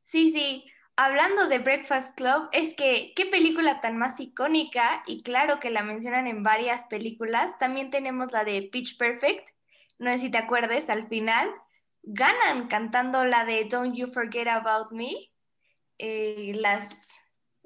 Sí, 0.05 0.31
sí. 0.31 0.65
Hablando 1.01 1.47
de 1.47 1.59
Breakfast 1.59 2.17
Club, 2.17 2.49
es 2.51 2.73
que 2.73 3.13
qué 3.15 3.25
película 3.25 3.79
tan 3.79 3.97
más 3.97 4.19
icónica 4.19 5.01
y 5.07 5.23
claro 5.23 5.61
que 5.61 5.69
la 5.69 5.81
mencionan 5.81 6.27
en 6.27 6.43
varias 6.43 6.87
películas. 6.87 7.57
También 7.57 7.89
tenemos 7.89 8.33
la 8.33 8.43
de 8.43 8.63
Pitch 8.63 8.97
Perfect. 8.97 9.47
No 9.97 10.11
sé 10.11 10.19
si 10.19 10.29
te 10.29 10.37
acuerdes, 10.37 10.89
al 10.89 11.07
final 11.07 11.49
ganan 12.03 12.67
cantando 12.67 13.23
la 13.23 13.45
de 13.45 13.63
Don't 13.63 13.95
You 13.95 14.07
Forget 14.07 14.49
About 14.49 14.91
Me. 14.91 15.31
Eh, 15.99 16.51
las, 16.55 16.89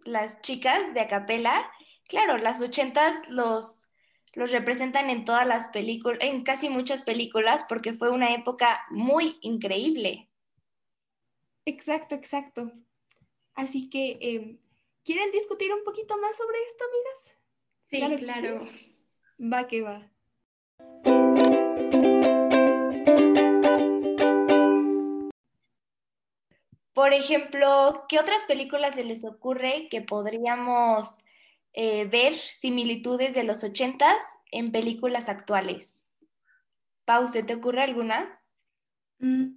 las 0.05 0.39
chicas 0.41 0.93
de 0.93 0.99
acapela. 0.99 1.71
Claro, 2.07 2.37
las 2.37 2.61
ochentas 2.61 3.27
los 3.29 3.79
los 4.33 4.51
representan 4.51 5.09
en 5.09 5.25
todas 5.25 5.47
las 5.47 5.69
películas, 5.69 6.19
en 6.21 6.43
casi 6.43 6.69
muchas 6.69 7.01
películas, 7.01 7.65
porque 7.67 7.93
fue 7.93 8.11
una 8.11 8.31
época 8.35 8.81
muy 8.91 9.39
increíble. 9.41 10.29
Exacto, 11.65 12.13
exacto. 12.13 12.71
Así 13.55 13.89
que, 13.89 14.17
em, 14.21 14.59
¿quieren 15.03 15.31
discutir 15.31 15.73
un 15.73 15.83
poquito 15.83 16.17
más 16.17 16.35
sobre 16.37 16.57
esto, 16.63 16.83
amigas? 16.85 17.39
Sí, 17.89 18.25
claro. 18.25 18.67
Va 19.39 19.67
que 19.67 19.81
va. 19.81 20.09
Por 26.93 27.13
ejemplo, 27.13 28.05
¿qué 28.07 28.19
otras 28.19 28.43
películas 28.43 28.95
se 28.95 29.03
les 29.03 29.23
ocurre 29.23 29.87
que 29.89 30.01
podríamos 30.01 31.09
eh, 31.73 32.05
ver 32.05 32.35
similitudes 32.37 33.33
de 33.33 33.43
los 33.43 33.63
ochentas 33.63 34.23
en 34.51 34.71
películas 34.71 35.27
actuales. 35.27 36.05
Pau, 37.03 37.27
¿se 37.27 37.41
te 37.41 37.55
ocurre 37.55 37.81
alguna? 37.81 38.39
Mm, 39.17 39.55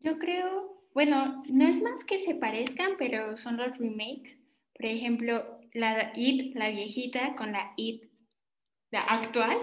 yo 0.00 0.18
creo, 0.18 0.77
bueno, 0.98 1.44
no 1.48 1.68
es 1.68 1.80
más 1.80 2.02
que 2.02 2.18
se 2.18 2.34
parezcan, 2.34 2.96
pero 2.98 3.36
son 3.36 3.56
los 3.56 3.78
remakes. 3.78 4.36
Por 4.74 4.86
ejemplo, 4.86 5.60
la 5.72 6.10
IT, 6.16 6.56
la 6.56 6.70
viejita, 6.70 7.36
con 7.36 7.52
la 7.52 7.72
IT, 7.76 8.10
la 8.90 9.02
actual. 9.02 9.58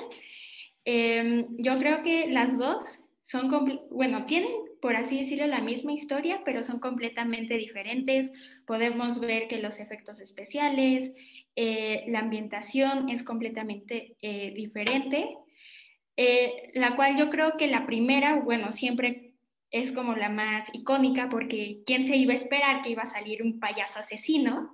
Em, 0.86 1.46
yo 1.58 1.77
creo 1.77 2.04
que 2.04 2.27
las 2.27 2.58
dos 2.58 3.01
son, 3.24 3.50
bueno, 3.92 4.25
tienen, 4.27 4.54
por 4.82 4.96
así 4.96 5.18
decirlo, 5.18 5.46
la 5.48 5.60
misma 5.60 5.92
historia, 5.92 6.42
pero 6.46 6.63
son 6.63 6.80
completamente 6.80 7.58
diferentes. 7.58 8.32
Podemos 8.65 9.20
ver 9.20 9.50
que 9.50 9.60
los 9.60 9.82
efectos 9.82 10.22
especiales, 10.22 11.13
eh, 11.58 12.06
la 12.08 12.20
ambientación 12.20 13.10
es 13.10 13.24
completamente 13.24 14.15
eh, 14.22 14.54
diferente, 14.56 15.36
eh, 16.15 16.72
la 16.75 16.96
cual 16.96 17.18
yo 17.18 17.30
creo 17.30 17.58
que 17.58 17.68
la 17.68 17.86
primera, 17.86 18.39
bueno, 18.39 18.72
siempre 18.72 19.25
es 19.75 19.91
como 19.91 20.15
la 20.15 20.29
más 20.29 20.70
icónica 20.74 21.27
porque 21.29 21.84
¿quién 21.86 22.05
se 22.05 22.15
iba 22.15 22.34
a 22.34 22.38
esperar 22.38 22.82
que 22.82 22.91
iba 22.91 23.03
a 23.03 23.08
salir 23.08 23.44
un 23.44 23.60
payaso 23.60 24.00
asesino? 24.00 24.74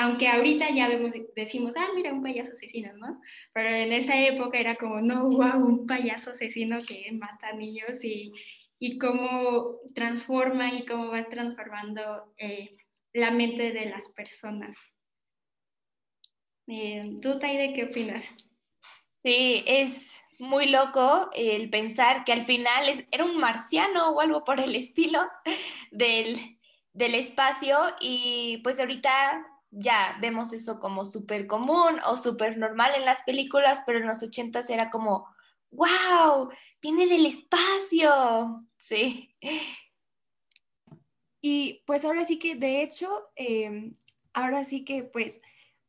aunque 0.00 0.26
ahorita 0.26 0.70
ya 0.74 0.88
vemos, 0.88 1.12
decimos, 1.36 1.72
ah, 1.76 1.86
mira, 1.94 2.12
un 2.12 2.20
payaso 2.20 2.50
asesino, 2.50 2.92
¿no? 2.94 3.20
Pero 3.52 3.68
en 3.68 3.92
esa 3.92 4.20
época 4.20 4.58
era 4.58 4.74
como, 4.74 5.00
no, 5.00 5.28
wow, 5.28 5.64
un 5.64 5.86
payaso 5.86 6.32
asesino 6.32 6.82
que 6.82 7.12
mata 7.12 7.52
niños 7.52 8.02
y, 8.02 8.32
y 8.80 8.98
cómo 8.98 9.78
transforma 9.94 10.74
y 10.74 10.84
cómo 10.84 11.12
va 11.12 11.22
transformando 11.28 12.34
la 13.12 13.30
mente 13.30 13.72
de 13.72 13.86
las 13.86 14.08
personas. 14.08 14.94
Eh, 16.66 17.16
¿Tú, 17.22 17.38
Taide, 17.38 17.72
qué 17.72 17.84
opinas? 17.84 18.28
Sí, 19.22 19.62
es 19.66 20.18
muy 20.38 20.68
loco 20.68 21.30
el 21.34 21.68
pensar 21.70 22.24
que 22.24 22.32
al 22.32 22.44
final 22.44 23.06
era 23.10 23.24
un 23.24 23.38
marciano 23.38 24.10
o 24.10 24.20
algo 24.20 24.44
por 24.44 24.60
el 24.60 24.74
estilo 24.76 25.20
del, 25.90 26.58
del 26.92 27.14
espacio 27.14 27.78
y 28.00 28.58
pues 28.58 28.78
ahorita 28.78 29.46
ya 29.70 30.16
vemos 30.20 30.52
eso 30.52 30.80
como 30.80 31.04
súper 31.04 31.46
común 31.46 32.00
o 32.06 32.16
súper 32.16 32.56
normal 32.56 32.92
en 32.96 33.04
las 33.04 33.22
películas, 33.22 33.82
pero 33.86 33.98
en 33.98 34.06
los 34.06 34.22
ochentas 34.22 34.70
era 34.70 34.90
como, 34.90 35.26
wow, 35.70 36.50
viene 36.80 37.06
del 37.06 37.26
espacio, 37.26 38.64
sí. 38.78 39.36
Y 41.40 41.82
pues 41.86 42.04
ahora 42.04 42.24
sí 42.24 42.38
que, 42.38 42.56
de 42.56 42.82
hecho, 42.82 43.30
em, 43.36 43.94
ahora 44.32 44.64
sí 44.64 44.84
que 44.84 45.04
pues 45.04 45.40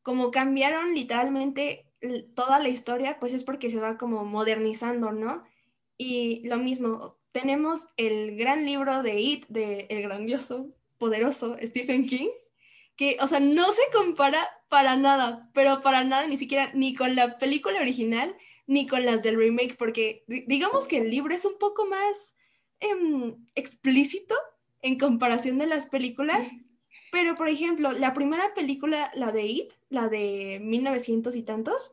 como 0.01 0.31
cambiaron 0.31 0.93
literalmente 0.93 1.88
toda 2.35 2.59
la 2.59 2.69
historia, 2.69 3.17
pues 3.19 3.33
es 3.33 3.43
porque 3.43 3.69
se 3.69 3.79
va 3.79 3.97
como 3.97 4.23
modernizando, 4.25 5.11
¿no? 5.11 5.43
Y 5.97 6.47
lo 6.47 6.57
mismo, 6.57 7.17
tenemos 7.31 7.87
el 7.97 8.37
gran 8.37 8.65
libro 8.65 9.03
de 9.03 9.19
It, 9.19 9.45
de 9.47 9.87
el 9.89 10.03
grandioso, 10.03 10.67
poderoso 10.97 11.57
Stephen 11.61 12.07
King, 12.07 12.29
que, 12.95 13.17
o 13.21 13.27
sea, 13.27 13.39
no 13.39 13.71
se 13.71 13.81
compara 13.93 14.47
para 14.67 14.95
nada, 14.95 15.49
pero 15.53 15.81
para 15.81 16.03
nada, 16.03 16.27
ni 16.27 16.37
siquiera, 16.37 16.71
ni 16.73 16.95
con 16.95 17.15
la 17.15 17.37
película 17.37 17.79
original, 17.79 18.35
ni 18.67 18.87
con 18.87 19.05
las 19.05 19.23
del 19.23 19.37
remake, 19.37 19.77
porque 19.77 20.23
digamos 20.27 20.87
que 20.87 20.97
el 20.97 21.09
libro 21.09 21.33
es 21.33 21.43
un 21.45 21.57
poco 21.57 21.85
más 21.85 22.35
em, 22.79 23.35
explícito 23.55 24.35
en 24.81 24.97
comparación 24.97 25.57
de 25.57 25.67
las 25.67 25.87
películas. 25.87 26.47
Pero, 27.11 27.35
por 27.35 27.49
ejemplo, 27.49 27.91
la 27.91 28.13
primera 28.13 28.53
película, 28.53 29.11
la 29.15 29.31
de 29.31 29.43
It, 29.43 29.73
la 29.89 30.09
de 30.09 30.59
1900 30.61 31.35
y 31.35 31.43
tantos, 31.43 31.91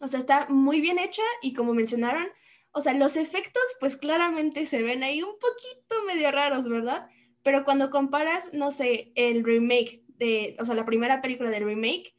o 0.00 0.08
sea, 0.08 0.18
está 0.18 0.46
muy 0.48 0.80
bien 0.80 0.98
hecha 0.98 1.22
y 1.42 1.52
como 1.52 1.74
mencionaron, 1.74 2.26
o 2.72 2.80
sea, 2.80 2.94
los 2.94 3.16
efectos 3.16 3.62
pues 3.80 3.96
claramente 3.96 4.66
se 4.66 4.82
ven 4.82 5.02
ahí 5.02 5.22
un 5.22 5.38
poquito 5.38 6.04
medio 6.06 6.30
raros, 6.30 6.68
¿verdad? 6.68 7.08
Pero 7.42 7.64
cuando 7.64 7.90
comparas, 7.90 8.52
no 8.52 8.70
sé, 8.70 9.12
el 9.14 9.44
remake 9.44 10.04
de, 10.08 10.56
o 10.58 10.64
sea, 10.64 10.74
la 10.74 10.86
primera 10.86 11.20
película 11.20 11.50
del 11.50 11.64
remake, 11.64 12.14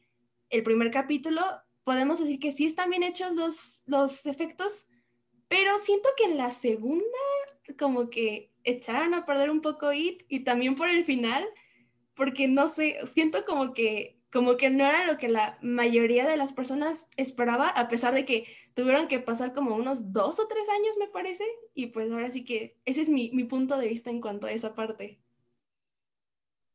el 0.50 0.62
primer 0.62 0.90
capítulo, 0.90 1.42
podemos 1.84 2.18
decir 2.18 2.38
que 2.38 2.52
sí 2.52 2.66
están 2.66 2.90
bien 2.90 3.02
hechos 3.02 3.32
los, 3.32 3.82
los 3.86 4.26
efectos, 4.26 4.86
pero 5.48 5.78
siento 5.78 6.08
que 6.16 6.24
en 6.24 6.38
la 6.38 6.50
segunda 6.50 7.04
como 7.78 8.10
que 8.10 8.52
echaron 8.64 9.14
a 9.14 9.26
perder 9.26 9.50
un 9.50 9.60
poco 9.60 9.92
It 9.92 10.22
y 10.28 10.44
también 10.44 10.76
por 10.76 10.88
el 10.88 11.04
final 11.04 11.46
porque 12.14 12.48
no 12.48 12.68
sé, 12.68 12.98
siento 13.06 13.44
como 13.44 13.72
que 13.72 14.22
como 14.32 14.56
que 14.56 14.70
no 14.70 14.86
era 14.86 15.04
lo 15.04 15.18
que 15.18 15.28
la 15.28 15.58
mayoría 15.60 16.26
de 16.26 16.38
las 16.38 16.54
personas 16.54 17.10
esperaba, 17.18 17.68
a 17.68 17.88
pesar 17.88 18.14
de 18.14 18.24
que 18.24 18.46
tuvieron 18.74 19.06
que 19.06 19.18
pasar 19.18 19.52
como 19.52 19.76
unos 19.76 20.10
dos 20.12 20.40
o 20.40 20.48
tres 20.48 20.66
años, 20.70 20.96
me 20.98 21.06
parece, 21.06 21.44
y 21.74 21.88
pues 21.88 22.10
ahora 22.10 22.30
sí 22.30 22.42
que 22.42 22.78
ese 22.86 23.02
es 23.02 23.10
mi, 23.10 23.30
mi 23.32 23.44
punto 23.44 23.76
de 23.76 23.88
vista 23.88 24.08
en 24.08 24.22
cuanto 24.22 24.46
a 24.46 24.52
esa 24.52 24.74
parte. 24.74 25.20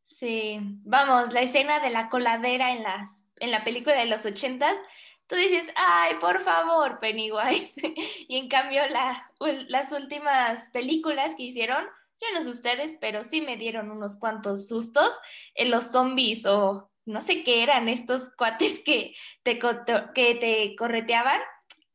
Sí, 0.06 0.60
vamos, 0.84 1.34
la 1.34 1.42
escena 1.42 1.80
de 1.80 1.90
la 1.90 2.10
coladera 2.10 2.74
en, 2.74 2.84
las, 2.84 3.24
en 3.40 3.50
la 3.50 3.64
película 3.64 3.96
de 3.96 4.06
los 4.06 4.24
ochentas, 4.24 4.76
tú 5.26 5.36
dices, 5.36 5.66
ay, 5.76 6.14
por 6.22 6.42
favor, 6.42 7.00
Pennywise, 7.00 7.74
y 8.28 8.38
en 8.38 8.50
cambio 8.50 8.88
la, 8.88 9.32
las 9.68 9.92
últimas 9.92 10.70
películas 10.70 11.34
que 11.36 11.44
hicieron, 11.44 11.86
yo 12.22 12.28
no 12.34 12.44
sé 12.44 12.50
ustedes, 12.50 12.96
pero 13.00 13.24
sí 13.24 13.42
me 13.42 13.58
dieron 13.58 13.92
unos 13.92 14.16
cuantos 14.16 14.68
sustos 14.68 15.14
en 15.54 15.70
los 15.70 15.92
zombies 15.92 16.46
o 16.46 16.92
no 17.06 17.22
sé 17.22 17.44
qué 17.44 17.64
eran 17.64 17.90
estos 17.90 18.30
cuates 18.38 18.80
que 18.80 19.16
te, 19.44 19.60
que 19.60 20.36
te 20.36 20.76
correteaban. 20.76 21.42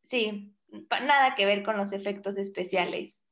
Sí, 0.04 0.54
nada 0.90 1.34
que 1.34 1.46
ver 1.46 1.62
con 1.62 1.76
los 1.76 1.92
efectos 1.92 2.36
especiales. 2.36 3.22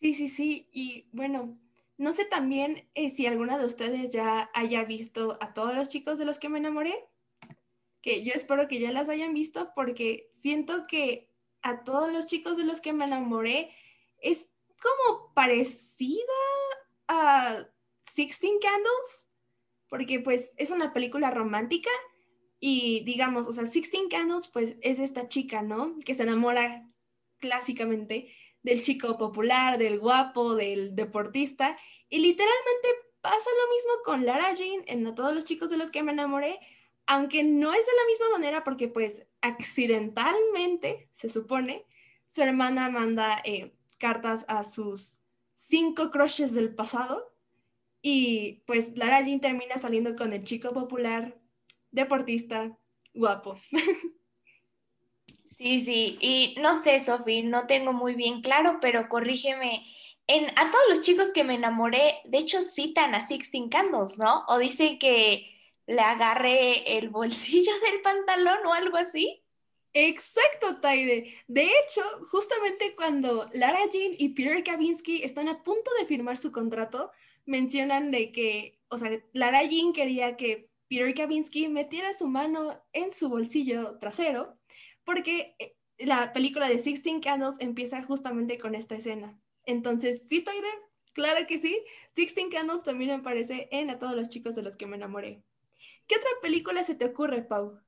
Sí, 0.00 0.14
sí, 0.14 0.28
sí. 0.28 0.68
Y 0.72 1.08
bueno, 1.12 1.58
no 1.98 2.12
sé 2.12 2.24
también 2.24 2.88
eh, 2.94 3.10
si 3.10 3.26
alguna 3.26 3.58
de 3.58 3.66
ustedes 3.66 4.10
ya 4.10 4.50
haya 4.54 4.84
visto 4.84 5.36
a 5.40 5.52
todos 5.52 5.74
los 5.74 5.88
chicos 5.88 6.18
de 6.18 6.24
los 6.24 6.38
que 6.38 6.48
me 6.48 6.58
enamoré, 6.58 6.94
que 8.00 8.24
yo 8.24 8.32
espero 8.32 8.68
que 8.68 8.78
ya 8.78 8.92
las 8.92 9.10
hayan 9.10 9.34
visto 9.34 9.72
porque 9.74 10.30
siento 10.40 10.86
que 10.86 11.30
a 11.60 11.84
todos 11.84 12.10
los 12.10 12.26
chicos 12.26 12.56
de 12.56 12.64
los 12.64 12.80
que 12.80 12.94
me 12.94 13.04
enamoré 13.04 13.74
es 14.20 14.50
como 14.80 15.32
parecida 15.34 16.22
a 17.08 17.66
Sixteen 18.04 18.58
Candles, 18.60 19.28
porque 19.88 20.20
pues 20.20 20.54
es 20.56 20.70
una 20.70 20.92
película 20.92 21.30
romántica 21.30 21.90
y 22.58 23.02
digamos, 23.04 23.46
o 23.46 23.52
sea, 23.52 23.66
Sixteen 23.66 24.08
Candles 24.08 24.48
pues 24.48 24.76
es 24.82 24.98
esta 24.98 25.28
chica, 25.28 25.62
¿no? 25.62 25.96
Que 26.04 26.14
se 26.14 26.22
enamora 26.22 26.88
clásicamente 27.38 28.32
del 28.62 28.82
chico 28.82 29.16
popular, 29.16 29.78
del 29.78 29.98
guapo, 29.98 30.54
del 30.54 30.94
deportista 30.94 31.78
y 32.08 32.18
literalmente 32.18 32.88
pasa 33.20 33.50
lo 33.62 33.74
mismo 33.74 33.92
con 34.04 34.26
Lara 34.26 34.54
Jean 34.54 34.82
en 34.86 35.14
todos 35.14 35.34
los 35.34 35.44
chicos 35.44 35.70
de 35.70 35.76
los 35.76 35.90
que 35.90 36.02
me 36.02 36.12
enamoré, 36.12 36.58
aunque 37.06 37.42
no 37.42 37.72
es 37.72 37.84
de 37.84 37.92
la 37.92 38.06
misma 38.06 38.30
manera 38.30 38.64
porque 38.64 38.88
pues 38.88 39.26
accidentalmente, 39.40 41.08
se 41.12 41.28
supone, 41.28 41.86
su 42.26 42.42
hermana 42.42 42.88
manda 42.90 43.40
eh, 43.44 43.74
cartas 44.00 44.44
a 44.48 44.64
sus 44.64 45.20
cinco 45.54 46.10
crushes 46.10 46.54
del 46.54 46.74
pasado 46.74 47.32
y 48.02 48.62
pues 48.66 48.96
Lara 48.96 49.20
Jean 49.22 49.40
termina 49.40 49.76
saliendo 49.78 50.16
con 50.16 50.32
el 50.32 50.44
chico 50.44 50.72
popular, 50.72 51.38
deportista, 51.92 52.76
guapo. 53.14 53.60
Sí, 55.44 55.84
sí, 55.84 56.16
y 56.20 56.56
no 56.60 56.82
sé, 56.82 57.00
Sofi, 57.00 57.42
no 57.42 57.66
tengo 57.66 57.92
muy 57.92 58.14
bien 58.14 58.40
claro, 58.40 58.78
pero 58.80 59.08
corrígeme. 59.10 59.84
En, 60.26 60.46
a 60.58 60.70
todos 60.70 60.84
los 60.88 61.02
chicos 61.02 61.32
que 61.34 61.44
me 61.44 61.54
enamoré, 61.56 62.16
de 62.24 62.38
hecho 62.38 62.62
citan 62.62 63.14
a 63.14 63.26
Sixteen 63.28 63.68
Candles, 63.68 64.16
¿no? 64.18 64.44
O 64.48 64.58
dicen 64.58 64.98
que 64.98 65.50
le 65.86 66.00
agarré 66.00 66.96
el 66.98 67.10
bolsillo 67.10 67.72
del 67.90 68.00
pantalón 68.02 68.64
o 68.66 68.72
algo 68.72 68.96
así. 68.96 69.42
Exacto, 69.92 70.80
Taide. 70.80 71.34
De 71.48 71.64
hecho, 71.64 72.00
justamente 72.30 72.94
cuando 72.94 73.48
Lara 73.52 73.80
Jean 73.92 74.12
y 74.18 74.30
Peter 74.30 74.62
Kavinsky 74.62 75.22
están 75.24 75.48
a 75.48 75.62
punto 75.64 75.90
de 75.98 76.06
firmar 76.06 76.38
su 76.38 76.52
contrato, 76.52 77.10
mencionan 77.44 78.10
de 78.12 78.30
que, 78.30 78.78
o 78.88 78.98
sea, 78.98 79.10
Lara 79.32 79.64
Jean 79.64 79.92
quería 79.92 80.36
que 80.36 80.70
Peter 80.88 81.12
Kavinsky 81.14 81.68
metiera 81.68 82.12
su 82.14 82.28
mano 82.28 82.80
en 82.92 83.12
su 83.12 83.28
bolsillo 83.28 83.98
trasero, 83.98 84.56
porque 85.04 85.56
eh, 85.58 85.76
la 85.98 86.32
película 86.32 86.68
de 86.68 86.78
Sixteen 86.78 87.20
Candles 87.20 87.56
empieza 87.60 88.02
justamente 88.04 88.58
con 88.60 88.74
esta 88.76 88.94
escena. 88.94 89.40
Entonces, 89.64 90.28
sí, 90.28 90.42
Taide, 90.42 90.68
claro 91.14 91.46
que 91.48 91.58
sí. 91.58 91.76
Sixteen 92.14 92.48
Candles 92.50 92.84
también 92.84 93.10
aparece 93.10 93.68
en 93.72 93.90
A 93.90 93.98
todos 93.98 94.14
los 94.14 94.28
chicos 94.30 94.54
de 94.54 94.62
los 94.62 94.76
que 94.76 94.86
me 94.86 94.96
enamoré. 94.96 95.42
¿Qué 96.08 96.16
otra 96.16 96.30
película 96.42 96.82
se 96.84 96.94
te 96.96 97.06
ocurre, 97.06 97.42
Pau? 97.42 97.80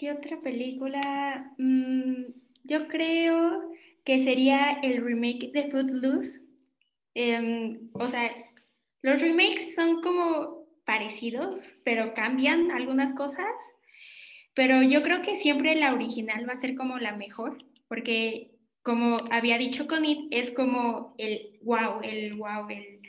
¿Qué 0.00 0.12
otra 0.12 0.40
película? 0.40 1.52
Mm, 1.58 2.32
yo 2.64 2.88
creo 2.88 3.70
que 4.02 4.24
sería 4.24 4.78
el 4.82 5.04
remake 5.04 5.52
de 5.52 5.70
Footloose. 5.70 6.40
Em, 7.12 7.90
o 7.92 8.08
sea, 8.08 8.34
los 9.02 9.20
remakes 9.20 9.74
son 9.74 10.00
como 10.00 10.64
parecidos, 10.86 11.70
pero 11.84 12.14
cambian 12.14 12.70
algunas 12.70 13.12
cosas. 13.12 13.52
Pero 14.54 14.82
yo 14.82 15.02
creo 15.02 15.20
que 15.20 15.36
siempre 15.36 15.74
la 15.74 15.92
original 15.92 16.48
va 16.48 16.54
a 16.54 16.56
ser 16.56 16.76
como 16.76 16.98
la 16.98 17.14
mejor. 17.14 17.58
porque 17.86 18.52
como 18.82 19.18
había 19.30 19.58
dicho 19.58 19.86
Connie, 19.86 20.28
es 20.30 20.50
como 20.50 21.14
el 21.18 21.58
wow, 21.60 22.00
el 22.02 22.34
wow, 22.36 22.70
el 22.70 23.00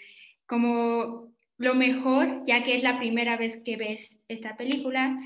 como 0.45 1.31
lo 1.57 1.73
mejor, 1.75 2.43
ya 2.45 2.63
que 2.63 2.73
es 2.73 2.83
la 2.83 2.97
primera 2.97 3.37
vez 3.37 3.61
que 3.63 3.77
ves 3.77 4.19
esta 4.27 4.57
película. 4.57 5.17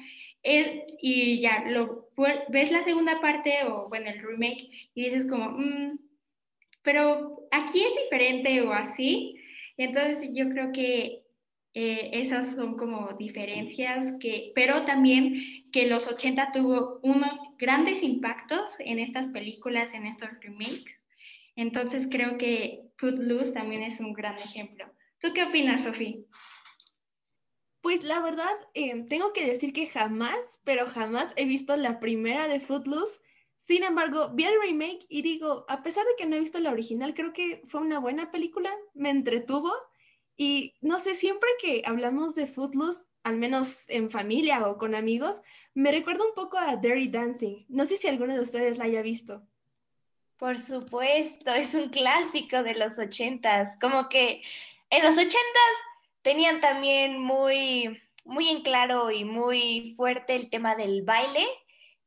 Y 0.45 1.39
ya, 1.39 1.65
lo, 1.67 2.09
ves 2.49 2.71
la 2.71 2.83
segunda 2.83 3.19
parte 3.19 3.63
o 3.67 3.89
bueno, 3.89 4.09
el 4.09 4.19
remake 4.19 4.69
y 4.93 5.05
dices 5.05 5.25
como, 5.27 5.51
mm, 5.51 5.99
pero 6.81 7.47
aquí 7.51 7.83
es 7.83 7.93
diferente 8.03 8.61
o 8.61 8.71
así. 8.71 9.37
entonces 9.77 10.29
yo 10.33 10.49
creo 10.49 10.71
que 10.71 11.23
eh, 11.73 12.11
esas 12.13 12.53
son 12.53 12.77
como 12.77 13.13
diferencias 13.19 14.13
que, 14.19 14.51
pero 14.55 14.85
también 14.85 15.41
que 15.73 15.87
los 15.87 16.07
80 16.07 16.51
tuvo 16.53 16.99
unos 17.03 17.31
grandes 17.57 18.01
impactos 18.01 18.75
en 18.79 18.99
estas 18.99 19.27
películas, 19.27 19.93
en 19.93 20.05
estos 20.05 20.29
remakes. 20.41 20.97
Entonces 21.57 22.07
creo 22.09 22.37
que 22.37 22.83
Footloose 22.97 23.51
también 23.51 23.83
es 23.83 23.99
un 23.99 24.13
gran 24.13 24.37
ejemplo. 24.37 24.85
¿Tú 25.19 25.33
qué 25.33 25.43
opinas, 25.43 25.83
Sofía? 25.83 26.15
Pues 27.85 28.03
la 28.03 28.19
verdad, 28.19 28.49
eh, 28.73 29.05
tengo 29.07 29.31
que 29.31 29.45
decir 29.45 29.71
que 29.71 29.85
jamás, 29.85 30.59
pero 30.63 30.87
jamás 30.87 31.31
he 31.35 31.45
visto 31.45 31.77
la 31.77 31.99
primera 31.99 32.47
de 32.47 32.59
Footloose. 32.59 33.19
Sin 33.59 33.83
embargo, 33.83 34.31
vi 34.33 34.45
el 34.45 34.59
remake 34.59 35.05
y 35.07 35.21
digo, 35.21 35.67
a 35.69 35.83
pesar 35.83 36.03
de 36.03 36.15
que 36.17 36.25
no 36.25 36.35
he 36.35 36.39
visto 36.39 36.57
la 36.57 36.71
original, 36.71 37.13
creo 37.13 37.31
que 37.31 37.61
fue 37.67 37.81
una 37.81 37.99
buena 37.99 38.31
película, 38.31 38.73
me 38.95 39.11
entretuvo 39.11 39.71
y 40.35 40.73
no 40.81 40.99
sé, 40.99 41.13
siempre 41.13 41.47
que 41.61 41.83
hablamos 41.85 42.33
de 42.33 42.47
Footloose, 42.47 43.03
al 43.21 43.37
menos 43.37 43.87
en 43.91 44.09
familia 44.09 44.67
o 44.67 44.79
con 44.79 44.95
amigos, 44.95 45.41
me 45.75 45.91
recuerda 45.91 46.25
un 46.25 46.33
poco 46.33 46.57
a 46.57 46.77
Dirty 46.77 47.09
Dancing. 47.09 47.65
No 47.69 47.85
sé 47.85 47.97
si 47.97 48.07
alguno 48.07 48.33
de 48.33 48.41
ustedes 48.41 48.79
la 48.79 48.85
haya 48.85 49.03
visto. 49.03 49.43
Por 50.37 50.57
supuesto, 50.57 51.53
es 51.53 51.75
un 51.75 51.89
clásico 51.89 52.63
de 52.63 52.73
los 52.73 52.97
ochentas. 52.97 53.77
Como 53.79 54.09
que 54.09 54.41
en 54.89 55.03
los 55.03 55.13
ochentas 55.13 55.75
tenían 56.25 56.59
también 56.59 57.21
muy, 57.21 58.01
muy 58.23 58.49
en 58.49 58.63
claro 58.63 59.11
y 59.11 59.23
muy 59.23 59.93
fuerte 59.95 60.35
el 60.35 60.49
tema 60.49 60.75
del 60.75 61.03
baile, 61.03 61.45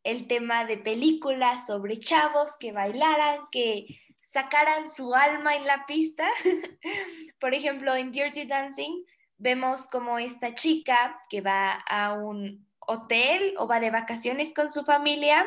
el 0.02 0.26
tema 0.26 0.64
de 0.64 0.76
películas 0.76 1.68
sobre 1.68 2.00
chavos 2.00 2.48
que 2.58 2.72
bailaran, 2.72 3.42
que 3.52 3.86
sacaran 4.32 4.90
su 4.90 5.14
alma 5.14 5.54
en 5.54 5.66
la 5.66 5.86
pista. 5.86 6.28
Por 7.38 7.54
ejemplo, 7.54 7.94
en 7.94 8.10
Dirty 8.10 8.44
Dancing 8.44 9.04
vemos 9.36 9.86
como 9.86 10.18
esta 10.18 10.52
chica 10.56 11.16
que 11.30 11.40
va 11.40 11.74
a 11.74 12.14
un 12.14 12.66
hotel 12.80 13.54
o 13.56 13.68
va 13.68 13.78
de 13.78 13.92
vacaciones 13.92 14.52
con 14.52 14.68
su 14.68 14.82
familia, 14.84 15.46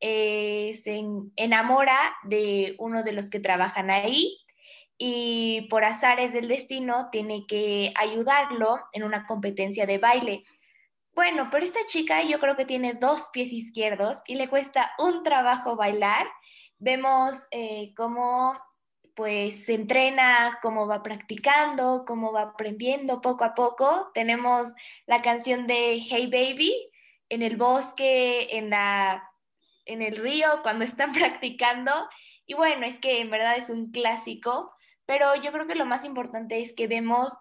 eh, 0.00 0.78
se 0.84 1.02
enamora 1.36 2.14
de 2.24 2.74
uno 2.78 3.04
de 3.04 3.12
los 3.12 3.30
que 3.30 3.40
trabajan 3.40 3.90
ahí 3.90 4.36
y 5.04 5.62
por 5.62 5.82
azares 5.82 6.32
del 6.32 6.46
destino 6.46 7.08
tiene 7.10 7.44
que 7.48 7.92
ayudarlo 7.96 8.78
en 8.92 9.02
una 9.02 9.26
competencia 9.26 9.84
de 9.84 9.98
baile. 9.98 10.44
Bueno, 11.12 11.48
pero 11.50 11.64
esta 11.64 11.80
chica 11.88 12.22
yo 12.22 12.38
creo 12.38 12.54
que 12.54 12.64
tiene 12.64 12.94
dos 12.94 13.30
pies 13.32 13.52
izquierdos 13.52 14.18
y 14.28 14.36
le 14.36 14.46
cuesta 14.46 14.92
un 14.98 15.24
trabajo 15.24 15.74
bailar 15.74 16.28
vemos 16.78 17.34
eh, 17.50 17.92
cómo 17.96 18.56
pues 19.14 19.66
se 19.66 19.74
entrena, 19.74 20.60
cómo 20.62 20.86
va 20.86 21.02
practicando, 21.02 22.04
cómo 22.06 22.32
va 22.32 22.42
aprendiendo 22.42 23.20
poco 23.20 23.42
a 23.42 23.54
poco. 23.54 24.10
Tenemos 24.14 24.72
la 25.06 25.20
canción 25.20 25.66
de 25.66 25.98
Hey 25.98 26.26
Baby 26.26 26.74
en 27.28 27.42
el 27.42 27.56
bosque, 27.56 28.56
en, 28.56 28.70
la, 28.70 29.28
en 29.84 30.00
el 30.00 30.16
río, 30.16 30.60
cuando 30.62 30.84
están 30.84 31.12
practicando. 31.12 31.92
Y 32.46 32.54
bueno, 32.54 32.86
es 32.86 32.98
que 32.98 33.20
en 33.20 33.30
verdad 33.30 33.56
es 33.56 33.68
un 33.68 33.90
clásico, 33.90 34.72
pero 35.06 35.34
yo 35.36 35.52
creo 35.52 35.66
que 35.66 35.74
lo 35.74 35.86
más 35.86 36.04
importante 36.04 36.60
es 36.60 36.74
que 36.74 36.86
vemos 36.86 37.32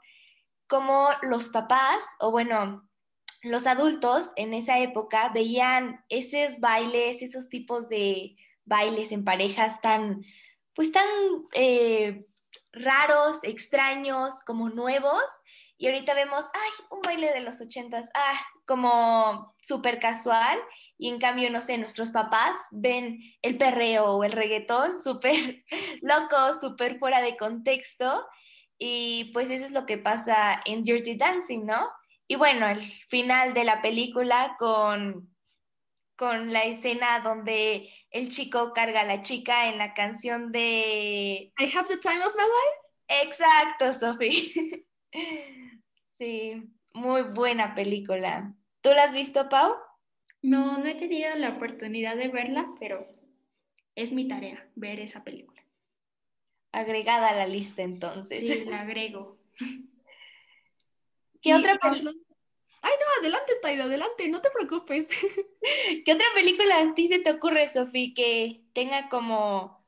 cómo 0.68 1.10
los 1.22 1.50
papás, 1.50 2.04
o 2.20 2.32
bueno, 2.32 2.88
los 3.44 3.66
adultos 3.68 4.32
en 4.36 4.54
esa 4.54 4.80
época 4.80 5.30
veían 5.34 6.04
esos 6.10 6.60
bailes, 6.60 7.22
esos 7.22 7.50
tipos 7.50 7.90
de 7.90 8.36
bailes 8.66 9.12
en 9.12 9.24
parejas 9.24 9.82
tan, 9.82 10.24
pues 10.76 10.92
tan 10.92 11.08
eh, 11.54 12.26
raros, 12.72 13.40
extraños, 13.44 14.36
como 14.46 14.70
nuevos. 14.70 15.24
Y 15.78 15.88
ahorita 15.88 16.14
vemos, 16.14 16.46
ay, 16.54 16.86
un 16.92 17.02
baile 17.02 17.34
de 17.34 17.42
los 17.42 17.60
ochentas, 17.60 18.08
ah, 18.14 18.40
como 18.66 19.56
súper 19.62 20.00
casual. 20.00 20.60
Y 21.02 21.10
en 21.10 21.18
cambio, 21.18 21.50
no 21.50 21.64
sé, 21.64 21.80
nuestros 21.80 22.12
papás 22.12 22.56
ven 22.70 23.22
el 23.42 23.58
perreo 23.58 24.06
o 24.06 24.24
el 24.24 24.34
reggaetón 24.34 25.02
súper 25.04 25.66
loco, 26.04 26.54
súper 26.62 27.00
fuera 27.00 27.24
de 27.24 27.38
contexto. 27.38 28.24
Y 28.78 29.32
pues 29.34 29.50
eso 29.50 29.66
es 29.66 29.72
lo 29.72 29.88
que 29.88 29.98
pasa 29.98 30.62
en 30.64 30.84
Dirty 30.84 31.16
Dancing, 31.16 31.66
¿no? 31.66 31.90
Y 32.28 32.36
bueno, 32.36 32.68
el 32.68 32.84
final 33.10 33.56
de 33.56 33.64
la 33.64 33.82
película 33.82 34.56
con 34.60 35.28
con 36.16 36.54
la 36.54 36.66
escena 36.66 37.20
donde 37.22 37.90
el 38.12 38.30
chico 38.30 38.74
carga 38.74 39.02
a 39.02 39.06
la 39.06 39.22
chica 39.22 39.70
en 39.70 39.80
la 39.80 39.96
canción 39.96 40.52
de 40.52 41.52
I 41.58 41.76
Have 41.76 41.88
the 41.88 41.98
Time 41.98 42.24
of 42.24 42.36
My 42.36 42.44
Life. 42.44 43.28
Exacto, 43.28 43.92
Sophie. 43.92 44.86
sí, 46.20 46.64
muy 46.94 47.24
buena 47.24 47.74
película. 47.74 48.54
¿Tú 48.82 48.92
la 48.92 49.06
has 49.06 49.16
visto, 49.16 49.50
Pau? 49.50 49.74
No, 50.42 50.78
no 50.78 50.86
he 50.86 50.96
tenido 50.96 51.36
la 51.36 51.50
oportunidad 51.50 52.16
de 52.16 52.28
verla, 52.28 52.74
pero 52.80 53.08
es 53.96 54.12
mi 54.12 54.28
tarea 54.28 54.68
ver 54.76 55.00
esa 55.00 55.24
película. 55.24 55.62
Agregada 56.72 57.30
a 57.30 57.36
la 57.36 57.48
lista 57.48 57.82
entonces. 57.82 58.40
Sí, 58.40 58.66
la 58.66 58.82
agrego. 58.82 59.38
¿Qué 61.42 61.54
otra 61.54 61.78
película? 61.78 62.14
Ay, 62.84 62.94
no, 63.00 63.22
adelante, 63.22 63.54
Taira, 63.62 63.84
adelante, 63.84 64.28
no 64.28 64.42
te 64.42 64.50
preocupes. 64.50 65.08
¿Qué 66.06 66.14
otra 66.14 66.26
película 66.34 66.80
a 66.80 66.94
ti 66.96 67.08
se 67.08 67.20
te 67.20 67.32
ocurre, 67.32 67.70
Sofía, 67.70 68.14
que 68.16 68.62
tenga 68.74 69.10
como 69.10 69.84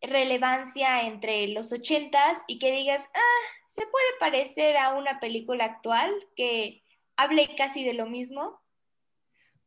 relevancia 0.00 1.02
entre 1.02 1.46
los 1.48 1.72
ochentas 1.72 2.42
y 2.48 2.58
que 2.58 2.72
digas, 2.72 3.08
ah, 3.14 3.68
se 3.68 3.86
puede 3.86 4.06
parecer 4.18 4.76
a 4.76 4.94
una 4.94 5.20
película 5.20 5.64
actual 5.64 6.12
que 6.34 6.82
hable 7.16 7.54
casi 7.56 7.84
de 7.84 7.94
lo 7.94 8.06
mismo? 8.06 8.61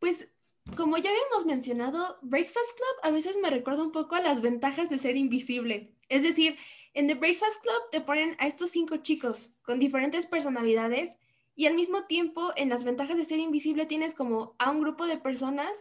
Pues 0.05 0.29
como 0.77 0.97
ya 0.99 1.09
habíamos 1.09 1.47
mencionado, 1.47 2.19
Breakfast 2.21 2.75
Club 2.75 2.95
a 3.01 3.09
veces 3.09 3.37
me 3.41 3.49
recuerda 3.49 3.81
un 3.81 3.91
poco 3.91 4.13
a 4.13 4.21
las 4.21 4.39
ventajas 4.39 4.87
de 4.87 4.99
ser 4.99 5.17
invisible. 5.17 5.95
Es 6.09 6.21
decir, 6.21 6.59
en 6.93 7.07
The 7.07 7.15
Breakfast 7.15 7.63
Club 7.63 7.89
te 7.91 8.01
ponen 8.01 8.35
a 8.37 8.45
estos 8.45 8.69
cinco 8.69 8.97
chicos 8.97 9.49
con 9.63 9.79
diferentes 9.79 10.27
personalidades 10.27 11.17
y 11.55 11.65
al 11.65 11.73
mismo 11.73 12.05
tiempo, 12.05 12.53
en 12.55 12.69
las 12.69 12.83
ventajas 12.83 13.17
de 13.17 13.25
ser 13.25 13.39
invisible 13.39 13.87
tienes 13.87 14.13
como 14.13 14.55
a 14.59 14.69
un 14.69 14.79
grupo 14.79 15.07
de 15.07 15.17
personas, 15.17 15.71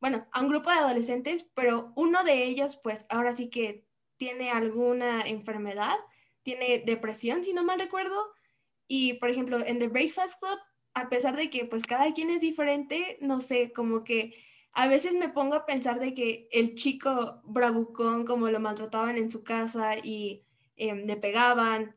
bueno, 0.00 0.26
a 0.32 0.40
un 0.40 0.48
grupo 0.48 0.70
de 0.70 0.78
adolescentes, 0.78 1.48
pero 1.54 1.92
uno 1.94 2.24
de 2.24 2.46
ellos, 2.46 2.80
pues 2.82 3.06
ahora 3.10 3.32
sí 3.32 3.48
que 3.48 3.86
tiene 4.16 4.50
alguna 4.50 5.20
enfermedad, 5.20 5.98
tiene 6.42 6.82
depresión, 6.84 7.44
si 7.44 7.52
no 7.52 7.62
mal 7.62 7.78
recuerdo. 7.78 8.26
Y, 8.88 9.12
por 9.20 9.30
ejemplo, 9.30 9.64
en 9.64 9.78
The 9.78 9.86
Breakfast 9.86 10.40
Club, 10.40 10.58
a 11.00 11.08
pesar 11.08 11.36
de 11.36 11.50
que 11.50 11.64
pues 11.64 11.84
cada 11.84 12.12
quien 12.14 12.30
es 12.30 12.40
diferente, 12.40 13.18
no 13.20 13.40
sé, 13.40 13.72
como 13.72 14.04
que 14.04 14.34
a 14.72 14.88
veces 14.88 15.14
me 15.14 15.28
pongo 15.28 15.54
a 15.54 15.66
pensar 15.66 16.00
de 16.00 16.14
que 16.14 16.48
el 16.52 16.74
chico 16.74 17.40
bravucón, 17.44 18.24
como 18.24 18.48
lo 18.50 18.60
maltrataban 18.60 19.16
en 19.16 19.30
su 19.30 19.42
casa 19.42 19.96
y 20.02 20.44
em, 20.76 21.02
le 21.02 21.16
pegaban, 21.16 21.96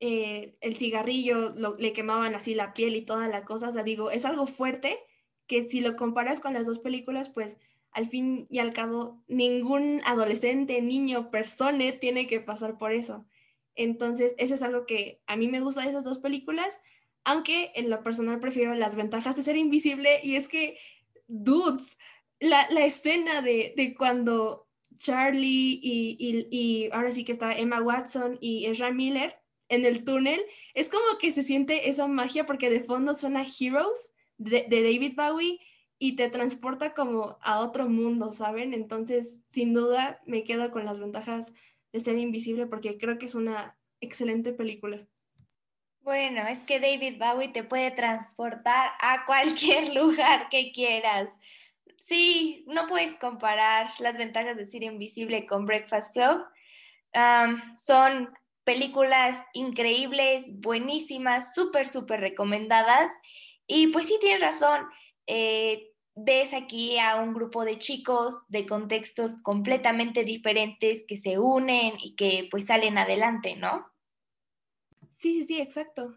eh, 0.00 0.56
el 0.60 0.76
cigarrillo, 0.76 1.54
le 1.78 1.92
quemaban 1.92 2.34
así 2.34 2.54
la 2.54 2.74
piel 2.74 2.96
y 2.96 3.02
toda 3.02 3.28
la 3.28 3.44
cosa, 3.44 3.68
o 3.68 3.72
sea, 3.72 3.84
digo, 3.84 4.10
es 4.10 4.24
algo 4.24 4.46
fuerte 4.46 4.98
que 5.46 5.68
si 5.68 5.80
lo 5.80 5.96
comparas 5.96 6.40
con 6.40 6.54
las 6.54 6.66
dos 6.66 6.80
películas, 6.80 7.30
pues 7.30 7.56
al 7.92 8.06
fin 8.08 8.46
y 8.50 8.58
al 8.58 8.72
cabo 8.72 9.22
ningún 9.28 10.00
adolescente, 10.04 10.82
niño, 10.82 11.30
persona 11.30 11.84
tiene 12.00 12.26
que 12.26 12.40
pasar 12.40 12.78
por 12.78 12.92
eso. 12.92 13.26
Entonces, 13.74 14.34
eso 14.38 14.54
es 14.54 14.62
algo 14.62 14.86
que 14.86 15.22
a 15.26 15.36
mí 15.36 15.48
me 15.48 15.60
gusta 15.60 15.82
de 15.82 15.90
esas 15.90 16.04
dos 16.04 16.18
películas, 16.18 16.80
aunque 17.24 17.72
en 17.74 17.90
lo 17.90 18.02
personal 18.02 18.40
prefiero 18.40 18.74
las 18.74 18.94
ventajas 18.94 19.36
de 19.36 19.42
ser 19.42 19.56
invisible 19.56 20.20
y 20.22 20.36
es 20.36 20.48
que, 20.48 20.78
dudes, 21.28 21.98
la, 22.40 22.62
escena 22.84 23.42
de, 23.42 23.94
cuando 23.96 24.68
Charlie 24.96 25.80
y, 25.82 26.48
y, 26.50 26.90
ahora 26.92 27.12
sí 27.12 27.24
que 27.24 27.32
está 27.32 27.56
Emma 27.56 27.80
Watson 27.80 28.38
y 28.40 28.66
Ezra 28.66 28.90
Miller 28.90 29.36
en 29.68 29.86
el 29.86 30.04
túnel, 30.04 30.40
es 30.74 30.88
como 30.88 31.18
que 31.20 31.32
se 31.32 31.42
siente 31.42 31.88
esa 31.88 32.06
magia 32.08 32.46
porque 32.46 32.70
de 32.70 32.80
fondo 32.80 33.14
suena 33.14 33.44
Heroes 33.44 34.12
de, 34.38 34.66
David 34.68 35.14
Bowie 35.16 35.60
y 35.98 36.16
te 36.16 36.28
transporta 36.30 36.94
como 36.94 37.38
a 37.42 37.60
otro 37.60 37.88
mundo, 37.88 38.32
¿saben? 38.32 38.74
Entonces, 38.74 39.40
sin 39.48 39.72
duda, 39.72 40.20
me 40.26 40.42
quedo 40.42 40.70
con 40.72 40.84
las 40.84 40.98
ventajas 40.98 41.52
de 41.92 42.00
ser 42.00 42.18
invisible 42.18 42.66
porque 42.66 42.98
creo 42.98 43.18
que 43.18 43.26
es 43.26 43.34
una 43.34 43.78
excelente 44.00 44.52
película. 44.52 45.06
Bueno, 46.04 46.48
es 46.48 46.58
que 46.64 46.80
David 46.80 47.18
Bowie 47.18 47.48
te 47.48 47.62
puede 47.62 47.92
transportar 47.92 48.90
a 49.00 49.24
cualquier 49.24 49.94
lugar 49.94 50.48
que 50.48 50.72
quieras. 50.72 51.30
Sí, 52.02 52.64
no 52.66 52.88
puedes 52.88 53.16
comparar 53.18 53.88
las 54.00 54.16
ventajas 54.16 54.56
de 54.56 54.66
Ser 54.66 54.82
Invisible 54.82 55.46
con 55.46 55.64
Breakfast 55.64 56.12
Club. 56.12 56.44
son 57.78 58.34
películas 58.64 59.40
increíbles, 59.54 60.44
buenísimas, 60.60 61.54
súper, 61.54 61.88
súper 61.88 62.20
recomendadas. 62.20 63.12
Y 63.68 63.88
pues 63.88 64.06
sí, 64.06 64.18
tienes 64.20 64.40
razón. 64.40 64.86
Eh, 65.28 65.92
ves 66.16 66.52
aquí 66.52 66.98
a 66.98 67.16
un 67.16 67.32
grupo 67.32 67.64
de 67.64 67.78
chicos 67.78 68.42
de 68.48 68.66
contextos 68.66 69.40
completamente 69.42 70.24
diferentes 70.24 71.04
que 71.06 71.16
se 71.16 71.38
unen 71.38 71.94
y 72.02 72.16
que 72.16 72.48
pues 72.50 72.66
salen 72.66 72.98
adelante, 72.98 73.54
¿no? 73.56 73.91
Sí, 75.12 75.34
sí, 75.34 75.44
sí, 75.44 75.60
exacto. 75.60 76.14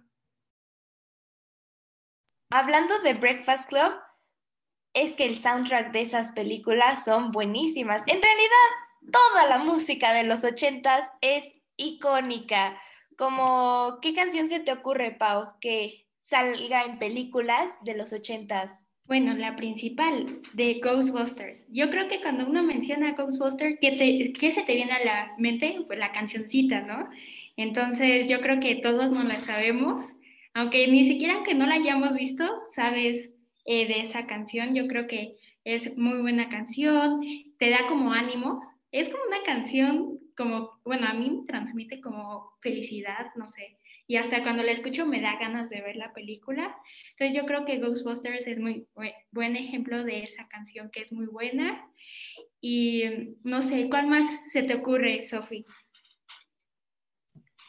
Hablando 2.49 2.99
de 2.99 3.13
Breakfast 3.13 3.69
Club, 3.69 3.93
es 4.93 5.13
que 5.15 5.25
el 5.25 5.37
soundtrack 5.37 5.91
de 5.91 6.01
esas 6.01 6.31
películas 6.31 7.03
son 7.03 7.31
buenísimas. 7.31 8.01
En 8.07 8.21
realidad, 8.21 9.11
toda 9.11 9.47
la 9.47 9.57
música 9.57 10.13
de 10.13 10.23
los 10.23 10.43
ochentas 10.43 11.09
es 11.21 11.45
icónica. 11.75 12.79
Como, 13.17 13.99
¿qué 14.01 14.13
canción 14.13 14.49
se 14.49 14.61
te 14.61 14.71
ocurre, 14.71 15.11
Pau, 15.11 15.59
que 15.59 16.07
salga 16.21 16.83
en 16.83 16.97
películas 16.97 17.69
de 17.81 17.95
los 17.95 18.13
ochentas? 18.13 18.71
Bueno, 19.03 19.33
la 19.33 19.55
principal 19.55 20.41
de 20.53 20.79
Ghostbusters. 20.83 21.65
Yo 21.69 21.91
creo 21.91 22.07
que 22.07 22.21
cuando 22.21 22.47
uno 22.47 22.63
menciona 22.63 23.13
Ghostbusters, 23.13 23.77
¿qué, 23.79 23.91
te, 23.91 24.33
¿qué 24.33 24.51
se 24.51 24.63
te 24.63 24.75
viene 24.75 24.93
a 24.93 25.05
la 25.05 25.35
mente? 25.37 25.83
Pues 25.85 25.99
la 25.99 26.11
cancioncita, 26.11 26.81
¿no? 26.81 27.09
Entonces 27.57 28.27
yo 28.27 28.41
creo 28.41 28.59
que 28.59 28.75
todos 28.75 29.11
no 29.11 29.23
la 29.23 29.39
sabemos, 29.39 30.01
aunque 30.53 30.87
ni 30.87 31.05
siquiera 31.05 31.35
aunque 31.35 31.53
no 31.53 31.65
la 31.65 31.75
hayamos 31.75 32.13
visto, 32.15 32.49
sabes 32.73 33.33
eh, 33.65 33.87
de 33.87 34.01
esa 34.01 34.25
canción. 34.25 34.75
Yo 34.75 34.87
creo 34.87 35.07
que 35.07 35.35
es 35.63 35.97
muy 35.97 36.19
buena 36.19 36.49
canción, 36.49 37.21
te 37.57 37.69
da 37.69 37.87
como 37.87 38.13
ánimos. 38.13 38.63
Es 38.91 39.09
como 39.09 39.23
una 39.27 39.43
canción 39.43 40.19
como, 40.37 40.71
bueno, 40.83 41.07
a 41.07 41.13
mí 41.13 41.29
me 41.29 41.45
transmite 41.45 42.01
como 42.01 42.51
felicidad, 42.61 43.27
no 43.35 43.47
sé 43.47 43.77
y 44.07 44.17
hasta 44.17 44.43
cuando 44.43 44.63
la 44.63 44.71
escucho 44.71 45.05
me 45.05 45.21
da 45.21 45.37
ganas 45.39 45.69
de 45.69 45.81
ver 45.81 45.95
la 45.95 46.13
película. 46.13 46.75
Entonces 47.11 47.35
yo 47.35 47.45
creo 47.45 47.65
que 47.65 47.79
Ghostbusters 47.79 48.45
es 48.45 48.59
muy 48.59 48.87
buen 49.31 49.55
ejemplo 49.55 50.03
de 50.03 50.23
esa 50.23 50.47
canción 50.47 50.89
que 50.91 51.01
es 51.01 51.11
muy 51.11 51.25
buena. 51.25 51.87
Y 52.61 53.03
no 53.43 53.61
sé, 53.61 53.89
¿cuál 53.89 54.07
más 54.07 54.25
se 54.49 54.63
te 54.63 54.75
ocurre, 54.75 55.23
Sophie? 55.23 55.65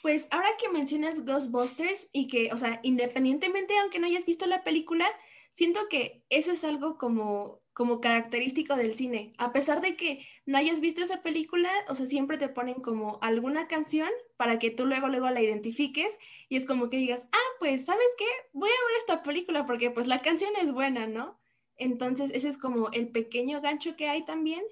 Pues 0.03 0.29
ahora 0.31 0.49
que 0.61 0.69
mencionas 0.69 1.25
Ghostbusters 1.25 2.09
y 2.13 2.29
que, 2.29 2.51
o 2.53 2.57
sea, 2.59 2.81
independientemente, 2.83 3.77
aunque 3.79 3.99
no 3.99 4.07
hayas 4.07 4.25
visto 4.25 4.47
la 4.47 4.63
película, 4.63 5.07
siento 5.53 5.89
que 5.89 6.23
eso 6.29 6.53
es 6.53 6.65
algo 6.65 6.99
como, 6.99 7.63
como 7.73 8.01
característico 8.01 8.77
del 8.77 8.95
cine. 8.95 9.33
A 9.39 9.53
pesar 9.53 9.81
de 9.81 9.97
que 9.97 10.27
no 10.45 10.59
hayas 10.59 10.81
visto 10.81 11.03
esa 11.03 11.23
película, 11.23 11.71
o 11.89 11.95
sea, 11.95 12.07
siempre 12.07 12.39
te 12.39 12.49
ponen 12.49 12.75
como 12.75 13.19
alguna 13.23 13.67
canción 13.67 14.11
para 14.37 14.59
que 14.59 14.71
tú 14.71 14.87
luego, 14.87 15.09
luego 15.09 15.29
la 15.31 15.43
identifiques 15.43 16.19
y 16.49 16.57
es 16.57 16.67
como 16.67 16.91
que 16.91 16.99
digas, 16.99 17.27
ah, 17.33 17.51
pues, 17.59 17.87
¿sabes 17.87 18.07
qué? 18.19 18.27
Voy 18.53 18.69
a 18.69 18.87
ver 18.87 18.97
esta 18.99 19.23
película 19.23 19.67
porque 19.67 19.91
pues 19.91 20.07
la 20.07 20.21
canción 20.21 20.51
es 20.61 20.73
buena, 20.73 21.07
¿no? 21.07 21.41
Entonces, 21.77 22.31
ese 22.35 22.49
es 22.49 22.59
como 22.59 22.91
el 22.93 23.09
pequeño 23.09 23.61
gancho 23.61 23.97
que 23.97 24.09
hay 24.09 24.25
también. 24.25 24.63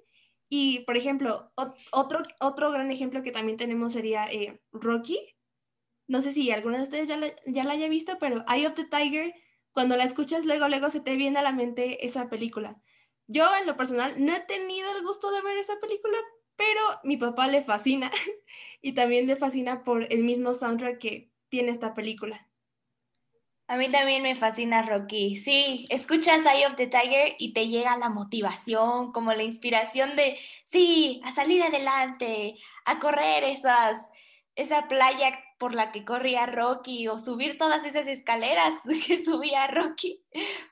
Y, 0.57 0.85
por 0.85 0.97
ejemplo, 0.97 1.53
otro, 1.91 2.23
otro 2.39 2.71
gran 2.71 2.93
ejemplo 2.93 3.25
que 3.25 3.33
también 3.33 3.57
tenemos 3.57 3.93
sería 3.93 4.27
eh, 4.31 4.61
Rocky. 4.71 5.19
No 6.07 6.23
sé 6.23 6.33
si 6.33 6.53
alguno 6.53 6.77
de 6.77 6.85
ustedes 6.85 7.09
ya 7.09 7.19
ya 7.45 7.65
la 7.65 7.73
haya 7.73 7.89
visto, 7.89 8.19
pero 8.21 8.45
Eye 8.49 8.69
of 8.69 8.75
the 8.75 8.85
Tiger 8.85 9.35
cuando 9.73 9.97
la 9.97 10.05
escuchas, 10.05 10.45
luego, 10.45 10.69
luego 10.69 10.91
se 10.91 11.01
te 11.01 11.17
viene 11.17 11.41
a 11.41 11.43
la 11.43 11.51
mente 11.51 12.07
esa 12.07 12.31
película. 12.31 12.81
Yo, 13.27 13.45
en 13.61 13.67
lo 13.67 13.77
personal, 13.77 14.15
no 14.25 14.33
he 14.33 14.41
tenido 14.43 14.97
el 14.97 15.03
gusto 15.03 15.33
de 15.33 15.43
ver 15.43 15.57
esa 15.57 15.81
película, 15.81 16.17
pero 16.55 16.81
mi 17.03 17.17
papá 17.17 17.49
le 17.49 17.61
fascina 17.61 18.13
y 18.81 18.93
también 18.95 19.27
le 19.27 19.35
fascina 19.35 19.83
por 19.83 20.07
el 20.13 20.23
mismo 20.23 20.55
soundtrack 20.55 21.01
que 21.01 21.33
tiene 21.49 21.73
esta 21.73 21.95
película. 21.95 22.49
A 23.67 23.77
mí 23.77 23.91
también 23.91 24.23
me 24.23 24.37
fascina 24.37 24.83
Rocky. 24.83 25.37
Sí, 25.37 25.87
escuchas 25.89 26.45
Eye 26.45 26.67
of 26.67 26.77
the 26.77 26.87
Tiger 26.87 27.35
y 27.39 27.55
te 27.55 27.69
llega 27.69 27.97
la 27.97 28.11
motivación, 28.11 29.11
como 29.13 29.33
la 29.33 29.43
inspiración 29.43 30.17
de, 30.17 30.39
sí, 30.71 31.23
a 31.25 31.33
salir 31.33 31.63
adelante, 31.63 32.57
a 32.85 32.99
correr 32.99 33.43
esas, 33.45 34.07
esa 34.55 34.87
playa 34.87 35.39
por 35.59 35.75
la 35.75 35.93
que 35.93 36.05
corría 36.05 36.45
Rocky 36.45 37.09
o 37.09 37.19
subir 37.19 37.57
todas 37.57 37.87
esas 37.87 38.07
escaleras 38.07 38.75
que 39.07 39.25
subía 39.25 39.67
Rocky 39.69 40.23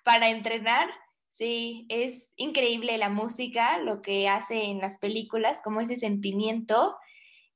para 0.05 0.29
entrenar. 0.29 0.91
Sí, 1.31 1.87
es 1.89 2.31
increíble 2.37 2.99
la 2.99 3.09
música, 3.09 3.79
lo 3.79 4.03
que 4.03 4.29
hace 4.29 4.65
en 4.65 4.81
las 4.81 4.99
películas, 4.99 5.63
como 5.63 5.81
ese 5.81 5.97
sentimiento. 5.97 6.95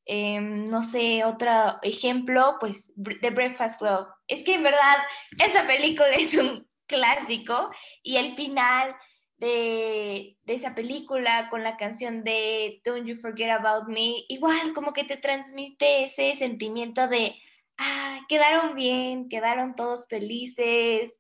Em, 0.09 0.67
no 0.67 0.85
sé, 0.85 1.25
otro 1.25 1.51
ejemplo, 1.83 2.57
pues 2.61 2.93
The 3.21 3.31
Breakfast 3.31 3.81
Club. 3.81 4.07
Es 4.29 4.45
que 4.45 4.55
en 4.55 4.63
verdad 4.63 4.97
esa 5.45 5.67
película 5.67 6.11
es 6.19 6.35
un 6.35 6.67
clásico 6.87 7.71
y 8.05 8.17
el 8.17 8.35
final 8.37 8.95
de, 9.39 10.39
esa 10.47 10.75
película 10.77 11.49
con 11.51 11.65
la 11.65 11.77
canción 11.77 12.23
de 12.23 12.81
Don't 12.85 13.07
You 13.07 13.17
Forget 13.17 13.51
About 13.51 13.89
Me, 13.89 14.25
igual 14.29 14.73
como 14.75 14.93
que 14.93 15.05
te 15.05 15.17
transmite 15.17 16.05
ese 16.05 16.35
sentimiento 16.37 17.09
de, 17.09 17.35
ah, 17.77 18.21
quedaron 18.29 18.77
bien, 18.77 19.29
quedaron 19.29 19.75
todos 19.75 20.07
felices. 20.09 21.13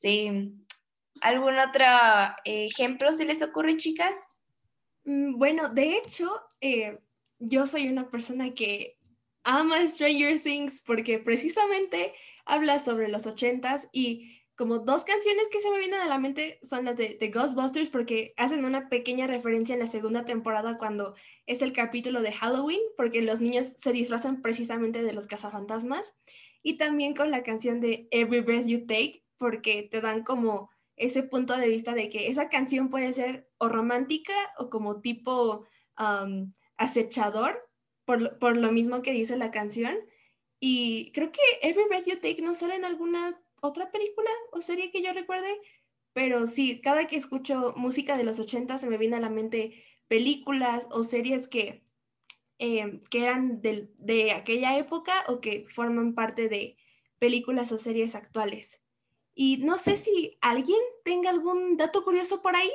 Sí. 0.00 0.54
¿Algún 1.20 1.58
otro 1.58 1.84
ejemplo 2.44 3.12
se 3.12 3.26
les 3.26 3.42
ocurre, 3.42 3.76
chicas? 3.76 4.16
Mm, 5.04 5.38
bueno, 5.38 5.68
de 5.68 5.98
hecho, 5.98 6.40
eh, 6.60 6.98
yo 7.48 7.66
soy 7.66 7.88
una 7.88 8.10
persona 8.10 8.52
que 8.54 8.98
ama 9.42 9.76
Stranger 9.88 10.40
Things 10.40 10.82
porque 10.82 11.18
precisamente 11.18 12.12
habla 12.44 12.78
sobre 12.78 13.08
los 13.08 13.26
ochentas 13.26 13.88
y 13.92 14.40
como 14.56 14.78
dos 14.78 15.04
canciones 15.04 15.48
que 15.50 15.60
se 15.60 15.70
me 15.70 15.78
vienen 15.78 16.00
a 16.00 16.06
la 16.06 16.18
mente 16.18 16.60
son 16.62 16.84
las 16.84 16.96
de, 16.96 17.18
Ghostbusters 17.32 17.88
porque 17.88 18.34
hacen 18.36 18.64
una 18.64 18.88
pequeña 18.88 19.26
referencia 19.26 19.74
en 19.74 19.80
la 19.80 19.88
segunda 19.88 20.24
temporada 20.24 20.78
cuando 20.78 21.14
es 21.46 21.60
el 21.60 21.72
capítulo 21.72 22.22
de 22.22 22.32
Halloween, 22.32 22.80
porque 22.96 23.20
los 23.22 23.40
niños 23.40 23.72
se 23.76 23.92
disfrazan 23.92 24.42
precisamente 24.42 25.02
de 25.02 25.12
los 25.12 25.26
cazafantasmas. 25.26 26.14
Y 26.62 26.78
también 26.78 27.14
con 27.14 27.30
la 27.30 27.42
canción 27.42 27.80
de 27.80 28.06
Every 28.12 28.40
Breath 28.40 28.66
You 28.66 28.86
Take, 28.86 29.24
porque 29.38 29.82
te 29.90 30.00
dan 30.00 30.22
como 30.22 30.70
ese 30.96 31.24
punto 31.24 31.56
de 31.56 31.68
vista 31.68 31.92
de 31.92 32.08
que 32.08 32.28
esa 32.28 32.48
canción 32.48 32.88
puede 32.88 33.12
ser 33.12 33.50
o 33.58 33.68
romántica 33.68 34.32
o 34.58 34.70
como 34.70 35.00
tipo 35.00 35.66
acechador, 36.76 37.68
por, 38.04 38.38
por 38.38 38.56
lo 38.56 38.72
mismo 38.72 39.02
que 39.02 39.12
dice 39.12 39.36
la 39.36 39.50
canción. 39.50 39.96
Y 40.60 41.12
creo 41.12 41.32
que 41.32 41.40
Every 41.62 41.86
Breath 41.88 42.06
You 42.06 42.16
Take 42.16 42.42
no 42.42 42.54
sale 42.54 42.76
en 42.76 42.84
alguna 42.84 43.40
otra 43.60 43.90
película 43.90 44.30
o 44.52 44.60
serie 44.60 44.90
que 44.90 45.02
yo 45.02 45.12
recuerde, 45.12 45.58
pero 46.12 46.46
sí, 46.46 46.80
cada 46.80 47.06
que 47.06 47.16
escucho 47.16 47.74
música 47.76 48.16
de 48.16 48.24
los 48.24 48.38
80 48.38 48.78
se 48.78 48.88
me 48.88 48.98
viene 48.98 49.16
a 49.16 49.20
la 49.20 49.30
mente 49.30 49.84
películas 50.08 50.86
o 50.90 51.02
series 51.02 51.48
que, 51.48 51.84
em, 52.58 53.00
eran 53.12 53.60
de, 53.62 53.90
de 53.98 54.32
aquella 54.32 54.78
época 54.78 55.24
o 55.28 55.40
que 55.40 55.66
forman 55.68 56.14
parte 56.14 56.48
de 56.48 56.76
películas 57.18 57.72
o 57.72 57.78
series 57.78 58.14
actuales. 58.14 58.80
Y 59.34 59.56
no 59.58 59.78
sé 59.78 59.96
si 59.96 60.38
alguien 60.40 60.78
tenga 61.04 61.30
algún 61.30 61.76
dato 61.76 62.04
curioso 62.04 62.42
por 62.42 62.54
ahí. 62.54 62.70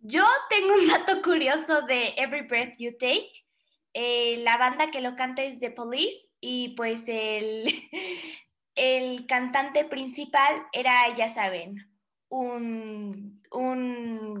Yo 0.00 0.24
tengo 0.50 0.74
un 0.74 0.88
dato 0.88 1.22
curioso 1.22 1.82
de 1.82 2.14
Every 2.16 2.46
Breath 2.46 2.76
You 2.78 2.92
Take. 2.98 3.46
Eh, 3.94 4.38
la 4.44 4.58
banda 4.58 4.90
que 4.90 5.00
lo 5.00 5.16
canta 5.16 5.42
es 5.42 5.58
The 5.58 5.70
Police 5.70 6.28
y 6.40 6.74
pues 6.76 7.04
el, 7.06 7.64
el 8.74 9.26
cantante 9.26 9.84
principal 9.84 10.66
era, 10.72 11.14
ya 11.16 11.32
saben, 11.32 11.90
un, 12.28 13.40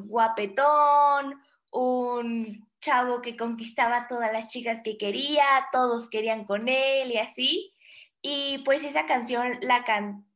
guapetón, 0.08 1.40
un 1.72 2.68
chavo 2.80 3.22
que 3.22 3.36
conquistaba 3.36 3.96
a 3.96 4.08
todas 4.08 4.32
las 4.32 4.48
chicas 4.50 4.82
que 4.84 4.98
quería, 4.98 5.44
todos 5.72 6.10
querían 6.10 6.44
con 6.44 6.68
él 6.68 7.10
y 7.10 7.16
así. 7.16 7.74
Y 8.20 8.58
pues 8.58 8.84
esa 8.84 9.06
canción 9.06 9.58
la, 9.62 9.84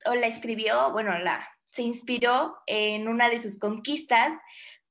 o 0.06 0.14
la 0.14 0.26
escribió, 0.26 0.92
bueno, 0.92 1.18
la, 1.18 1.46
se 1.70 1.82
inspiró 1.82 2.56
en 2.66 3.08
una 3.08 3.28
de 3.28 3.40
sus 3.40 3.58
conquistas 3.58 4.32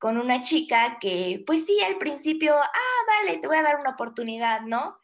con 0.00 0.18
una 0.18 0.42
chica 0.42 0.98
que, 1.00 1.44
pues 1.46 1.66
sí, 1.66 1.80
al 1.82 1.98
principio, 1.98 2.56
ah, 2.56 3.04
vale, 3.06 3.38
te 3.38 3.46
voy 3.46 3.58
a 3.58 3.62
dar 3.62 3.78
una 3.78 3.90
oportunidad, 3.90 4.62
¿no? 4.62 4.98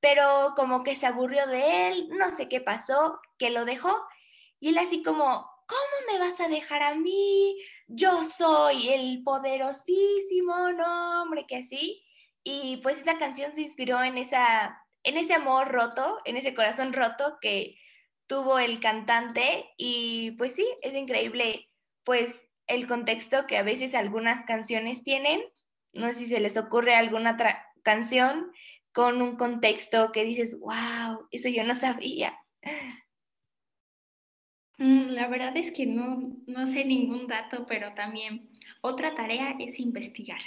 pero 0.00 0.52
como 0.56 0.82
que 0.82 0.94
se 0.94 1.06
aburrió 1.06 1.46
de 1.46 1.88
él, 1.88 2.08
no 2.10 2.34
sé 2.36 2.48
qué 2.48 2.60
pasó, 2.60 3.20
que 3.38 3.50
lo 3.50 3.64
dejó, 3.64 4.00
y 4.60 4.68
él 4.70 4.78
así 4.78 5.02
como, 5.02 5.50
¿cómo 5.66 6.12
me 6.12 6.18
vas 6.18 6.40
a 6.40 6.48
dejar 6.48 6.82
a 6.82 6.94
mí? 6.94 7.56
Yo 7.86 8.24
soy 8.24 8.88
el 8.90 9.22
poderosísimo 9.22 10.54
hombre 10.54 11.46
que 11.46 11.56
así. 11.56 12.04
Y 12.42 12.78
pues 12.78 12.98
esa 12.98 13.18
canción 13.18 13.54
se 13.54 13.60
inspiró 13.62 14.02
en, 14.02 14.18
esa, 14.18 14.82
en 15.02 15.18
ese 15.18 15.34
amor 15.34 15.68
roto, 15.68 16.18
en 16.24 16.36
ese 16.36 16.54
corazón 16.54 16.92
roto 16.92 17.38
que 17.40 17.76
tuvo 18.26 18.58
el 18.58 18.80
cantante 18.80 19.70
y 19.76 20.32
pues 20.32 20.54
sí, 20.54 20.66
es 20.82 20.94
increíble 20.94 21.70
pues 22.04 22.34
el 22.68 22.86
contexto 22.86 23.46
que 23.46 23.56
a 23.56 23.62
veces 23.62 23.94
algunas 23.94 24.44
canciones 24.44 25.02
tienen. 25.02 25.42
No 25.92 26.08
sé 26.08 26.14
si 26.14 26.26
se 26.26 26.40
les 26.40 26.56
ocurre 26.56 26.94
alguna 26.94 27.32
otra 27.32 27.66
canción 27.82 28.52
con 28.92 29.22
un 29.22 29.36
contexto 29.36 30.12
que 30.12 30.24
dices, 30.24 30.58
wow, 30.60 31.26
eso 31.30 31.48
yo 31.48 31.64
no 31.64 31.74
sabía. 31.74 32.38
Mm, 34.78 35.10
la 35.10 35.26
verdad 35.28 35.56
es 35.56 35.72
que 35.72 35.86
no, 35.86 36.36
no 36.46 36.66
sé 36.66 36.84
ningún 36.84 37.26
dato, 37.26 37.66
pero 37.66 37.94
también 37.94 38.50
otra 38.80 39.14
tarea 39.14 39.56
es 39.58 39.80
investigar. 39.80 40.40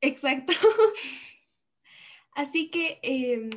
Exacto. 0.00 0.52
Así 2.32 2.70
que 2.70 2.98
em, 3.02 3.50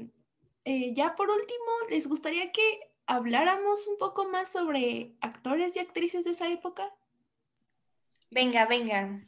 eh, 0.65 0.93
ya 0.93 1.15
por 1.15 1.29
último, 1.29 1.71
¿les 1.89 2.07
gustaría 2.07 2.51
que 2.51 2.92
habláramos 3.05 3.87
un 3.87 3.97
poco 3.97 4.29
más 4.29 4.51
sobre 4.51 5.13
actores 5.21 5.75
y 5.75 5.79
actrices 5.79 6.25
de 6.25 6.31
esa 6.31 6.47
época? 6.49 6.89
Venga, 8.31 8.65
venga. 8.65 9.21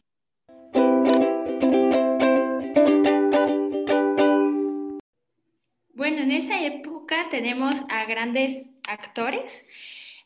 Bueno, 5.93 6.21
en 6.21 6.31
esa 6.31 6.61
época 6.61 7.27
tenemos 7.29 7.75
a 7.89 8.05
grandes 8.05 8.69
actores. 8.87 9.65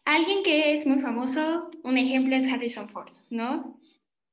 Alguien 0.06 0.44
que 0.44 0.74
es 0.74 0.86
muy 0.88 1.00
famoso, 1.00 1.70
un 1.84 1.98
ejemplo 1.98 2.36
es 2.36 2.52
Harrison 2.52 2.90
Ford, 2.90 3.12
¿no? 3.30 3.80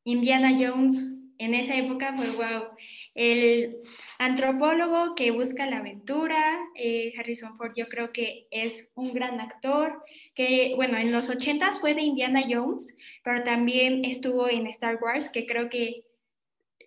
Indiana 0.04 0.56
Jones 0.58 1.12
en 1.38 1.54
esa 1.54 1.74
época 1.74 2.14
fue 2.16 2.30
wow. 2.30 2.68
El 3.14 3.82
antropólogo 4.18 5.14
que 5.14 5.30
busca 5.30 5.66
la 5.66 5.78
aventura, 5.78 6.58
eh, 6.74 7.12
Harrison 7.18 7.56
Ford, 7.56 7.72
yo 7.76 7.88
creo 7.88 8.12
que 8.12 8.46
es 8.50 8.90
un 8.94 9.12
gran 9.12 9.40
actor, 9.40 10.02
que 10.34 10.72
bueno, 10.76 10.96
en 10.98 11.12
los 11.12 11.30
80 11.30 11.72
fue 11.72 11.94
de 11.94 12.02
Indiana 12.02 12.42
Jones, 12.48 12.94
pero 13.22 13.42
también 13.42 14.04
estuvo 14.04 14.48
en 14.48 14.66
Star 14.68 14.98
Wars, 15.02 15.28
que 15.28 15.46
creo 15.46 15.68
que, 15.68 16.04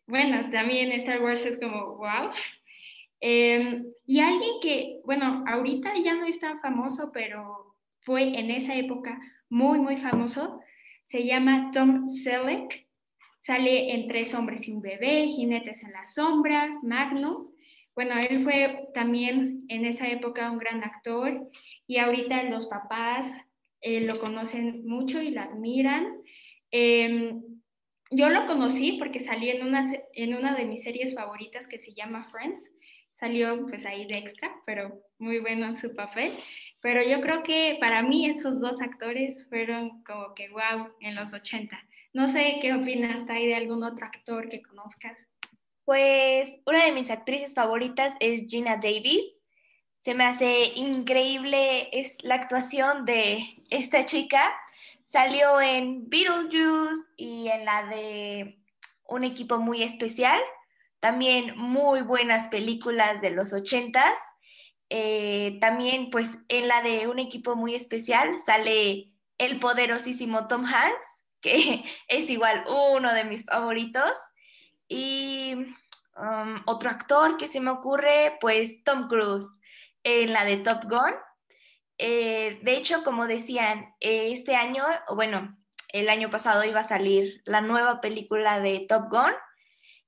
bueno, 0.07 0.49
también 0.51 0.91
Star 0.93 1.21
Wars 1.21 1.45
es 1.45 1.59
como 1.59 1.97
wow. 1.97 2.31
Em, 3.21 3.85
y 4.05 4.19
alguien 4.19 4.53
que, 4.61 5.01
bueno, 5.05 5.43
ahorita 5.47 5.93
ya 6.03 6.15
no 6.15 6.25
es 6.25 6.39
tan 6.39 6.59
famoso, 6.61 7.11
pero 7.11 7.75
fue 7.99 8.39
en 8.39 8.49
esa 8.49 8.75
época 8.75 9.19
muy, 9.49 9.79
muy 9.79 9.97
famoso, 9.97 10.61
se 11.05 11.25
llama 11.25 11.71
Tom 11.73 12.07
Selleck 12.07 12.88
Sale 13.39 13.93
en 13.93 14.07
Tres 14.07 14.33
hombres 14.33 14.67
y 14.67 14.71
un 14.71 14.81
bebé, 14.81 15.27
Jinetes 15.27 15.83
en 15.83 15.93
la 15.93 16.05
sombra, 16.05 16.77
Magnum. 16.83 17.49
Bueno, 17.95 18.15
él 18.17 18.39
fue 18.39 18.87
también 18.93 19.65
en 19.67 19.85
esa 19.85 20.07
época 20.07 20.51
un 20.51 20.57
gran 20.57 20.83
actor 20.83 21.49
y 21.87 21.97
ahorita 21.97 22.43
los 22.43 22.67
papás 22.67 23.31
eh, 23.81 24.01
lo 24.01 24.19
conocen 24.19 24.85
mucho 24.85 25.21
y 25.21 25.31
lo 25.31 25.41
admiran. 25.41 26.21
Em, 26.71 27.41
yo 28.11 28.29
lo 28.29 28.45
conocí 28.45 28.93
porque 28.93 29.19
salí 29.19 29.49
en 29.49 29.65
una, 29.65 29.89
en 30.13 30.33
una 30.33 30.55
de 30.55 30.65
mis 30.65 30.83
series 30.83 31.15
favoritas 31.15 31.67
que 31.67 31.79
se 31.79 31.93
llama 31.93 32.25
Friends. 32.25 32.71
Salió 33.13 33.65
pues 33.67 33.85
ahí 33.85 34.05
de 34.05 34.17
extra, 34.17 34.49
pero 34.65 35.01
muy 35.17 35.39
bueno 35.39 35.65
en 35.65 35.75
su 35.75 35.93
papel. 35.93 36.33
Pero 36.81 37.01
yo 37.03 37.21
creo 37.21 37.43
que 37.43 37.77
para 37.79 38.01
mí 38.01 38.25
esos 38.25 38.61
dos 38.61 38.81
actores 38.81 39.47
fueron 39.49 40.03
como 40.03 40.33
que 40.33 40.49
wow 40.49 40.93
en 41.01 41.15
los 41.15 41.33
80. 41.33 41.77
No 42.19 42.27
sé 42.27 42.57
qué 42.61 42.73
opinas, 42.73 43.25
de 43.27 43.55
algún 43.55 43.81
otro 43.81 44.05
actor 44.05 44.49
que 44.49 44.61
conozcas. 44.61 45.25
Pues 45.85 46.57
una 46.65 46.83
de 46.83 46.91
mis 46.91 47.09
actrices 47.11 47.53
favoritas 47.53 48.13
es 48.19 48.45
Gina 48.49 48.75
Davis. 48.75 49.37
Se 50.03 50.13
me 50.15 50.25
hace 50.25 50.65
increíble 50.75 51.87
es 51.97 52.17
la 52.21 52.35
actuación 52.35 53.05
de 53.05 53.63
esta 53.69 54.03
chica. 54.03 54.53
Salió 55.05 55.61
en 55.61 56.09
Beetlejuice 56.09 57.07
y 57.15 57.47
en 57.47 57.63
la 57.63 57.85
de 57.85 58.59
un 59.07 59.23
equipo 59.23 59.57
muy 59.57 59.81
especial. 59.81 60.41
También 60.99 61.57
muy 61.57 62.01
buenas 62.01 62.47
películas 62.47 63.21
de 63.21 63.29
los 63.29 63.53
ochentas. 63.53 64.13
Eh, 64.89 65.57
también 65.61 66.09
pues 66.09 66.37
en 66.49 66.67
la 66.67 66.81
de 66.81 67.07
un 67.07 67.17
equipo 67.17 67.55
muy 67.55 67.75
especial 67.75 68.41
sale 68.45 69.13
el 69.37 69.59
poderosísimo 69.61 70.49
Tom 70.49 70.65
Hanks 70.65 71.08
que 71.41 71.83
es 72.07 72.29
igual 72.29 72.63
uno 72.67 73.13
de 73.13 73.23
mis 73.23 73.45
favoritos. 73.45 74.13
Y 74.87 75.53
um, 76.17 76.61
otro 76.65 76.89
actor 76.89 77.37
que 77.37 77.47
se 77.47 77.59
me 77.59 77.71
ocurre, 77.71 78.37
pues 78.41 78.83
Tom 78.83 79.07
Cruise 79.07 79.59
en 80.03 80.33
la 80.33 80.43
de 80.43 80.57
Top 80.57 80.83
Gun. 80.85 81.13
Eh, 81.97 82.59
de 82.63 82.77
hecho, 82.77 83.03
como 83.03 83.27
decían, 83.27 83.93
este 83.99 84.55
año, 84.55 84.83
bueno, 85.13 85.57
el 85.89 86.09
año 86.09 86.29
pasado 86.29 86.63
iba 86.63 86.79
a 86.79 86.85
salir 86.85 87.41
la 87.45 87.61
nueva 87.61 87.99
película 87.99 88.59
de 88.59 88.85
Top 88.87 89.09
Gun, 89.09 89.33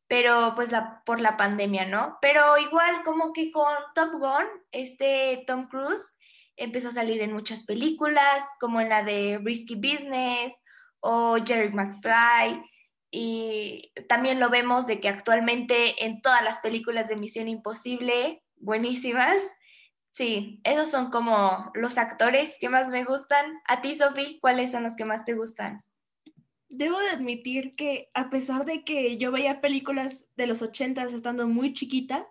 pero 0.08 0.54
pues 0.56 0.70
por 1.06 1.20
la 1.20 1.38
pandemia, 1.38 1.86
¿no? 1.86 2.17
Pero 2.22 2.58
igual 2.58 3.04
como 3.04 3.34
que 3.34 3.52
con 3.52 3.74
Top 3.94 4.12
Gun, 4.13 4.46
este 4.72 5.44
Tom 5.48 5.67
Cruise 5.67 6.17
empezó 6.56 6.89
a 6.89 6.94
salir 6.94 7.22
en 7.22 7.34
muchas 7.34 7.63
películas, 7.63 8.46
como 8.60 8.80
en 8.82 8.89
la 8.89 9.04
de 9.04 9.39
Risky 9.44 9.76
Business 9.76 10.54
o 11.01 11.37
Jerry 11.45 11.71
McFly. 11.71 12.63
Y 13.11 13.91
también 14.07 14.39
lo 14.39 14.49
vemos 14.49 14.87
de 14.87 15.01
que 15.01 15.09
actualmente 15.09 16.05
en 16.05 16.21
todas 16.21 16.41
las 16.43 16.59
películas 16.59 17.09
de 17.09 17.17
Misión 17.17 17.49
Imposible, 17.49 18.41
buenísimas. 18.55 19.37
Sí, 20.13 20.61
esos 20.63 20.89
son 20.89 21.09
como 21.09 21.71
los 21.73 21.97
actores 21.97 22.55
que 22.59 22.69
más 22.69 22.89
me 22.89 23.03
gustan. 23.03 23.45
A 23.67 23.81
ti, 23.81 23.95
Sofi, 23.95 24.39
¿cuáles 24.39 24.71
son 24.71 24.83
los 24.83 24.95
que 24.95 25.05
más 25.05 25.25
te 25.25 25.33
gustan? 25.33 25.83
Debo 26.69 26.99
de 26.99 27.09
admitir 27.09 27.75
que 27.75 28.09
a 28.13 28.29
pesar 28.29 28.63
de 28.65 28.83
que 28.85 29.17
yo 29.17 29.31
veía 29.31 29.59
películas 29.59 30.29
de 30.37 30.47
los 30.47 30.61
ochentas 30.61 31.11
estando 31.11 31.47
muy 31.47 31.73
chiquita, 31.73 32.27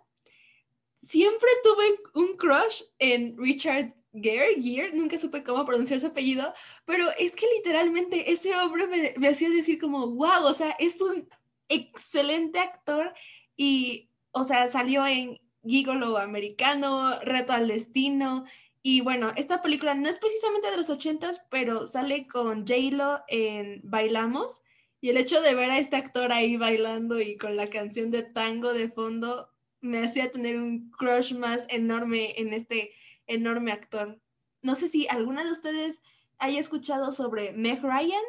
siempre 0.97 1.49
tuve 1.63 1.85
un 2.15 2.37
crush 2.37 2.83
en 2.97 3.37
Richard 3.37 3.93
Gere, 4.13 4.61
Gere, 4.61 4.93
nunca 4.93 5.17
supe 5.17 5.43
cómo 5.43 5.65
pronunciar 5.65 5.99
su 5.99 6.07
apellido, 6.07 6.53
pero 6.85 7.09
es 7.17 7.35
que 7.35 7.47
literalmente 7.57 8.31
ese 8.31 8.55
hombre 8.55 8.87
me, 8.87 9.13
me 9.17 9.29
hacía 9.29 9.49
decir 9.49 9.79
como, 9.79 10.07
wow, 10.07 10.43
o 10.43 10.53
sea, 10.53 10.71
es 10.79 10.99
un 11.01 11.27
excelente 11.69 12.59
actor 12.59 13.13
y, 13.55 14.09
o 14.31 14.43
sea, 14.43 14.69
salió 14.69 15.05
en 15.05 15.39
Gigolo 15.63 16.17
Americano, 16.17 17.19
Reto 17.21 17.53
al 17.53 17.67
Destino, 17.67 18.45
y 18.83 19.01
bueno, 19.01 19.31
esta 19.35 19.61
película 19.61 19.93
no 19.93 20.09
es 20.09 20.17
precisamente 20.17 20.71
de 20.71 20.77
los 20.77 20.89
ochentas, 20.89 21.45
pero 21.49 21.85
sale 21.85 22.27
con 22.27 22.65
J-Lo 22.67 23.21
en 23.27 23.81
Bailamos, 23.83 24.61
y 25.01 25.09
el 25.09 25.17
hecho 25.17 25.41
de 25.41 25.55
ver 25.55 25.71
a 25.71 25.79
este 25.79 25.95
actor 25.95 26.31
ahí 26.31 26.57
bailando 26.57 27.19
y 27.19 27.35
con 27.35 27.55
la 27.55 27.67
canción 27.67 28.11
de 28.11 28.21
tango 28.21 28.71
de 28.71 28.89
fondo 28.89 29.49
me 29.81 30.03
hacía 30.05 30.31
tener 30.31 30.57
un 30.57 30.91
crush 30.91 31.33
más 31.33 31.65
enorme 31.69 32.35
en 32.37 32.53
este 32.53 32.91
enorme 33.33 33.71
actor. 33.71 34.19
No 34.61 34.75
sé 34.75 34.87
si 34.87 35.07
alguna 35.07 35.43
de 35.43 35.51
ustedes 35.51 36.01
haya 36.37 36.59
escuchado 36.59 37.11
sobre 37.11 37.53
Meg 37.53 37.81
Ryan. 37.81 38.23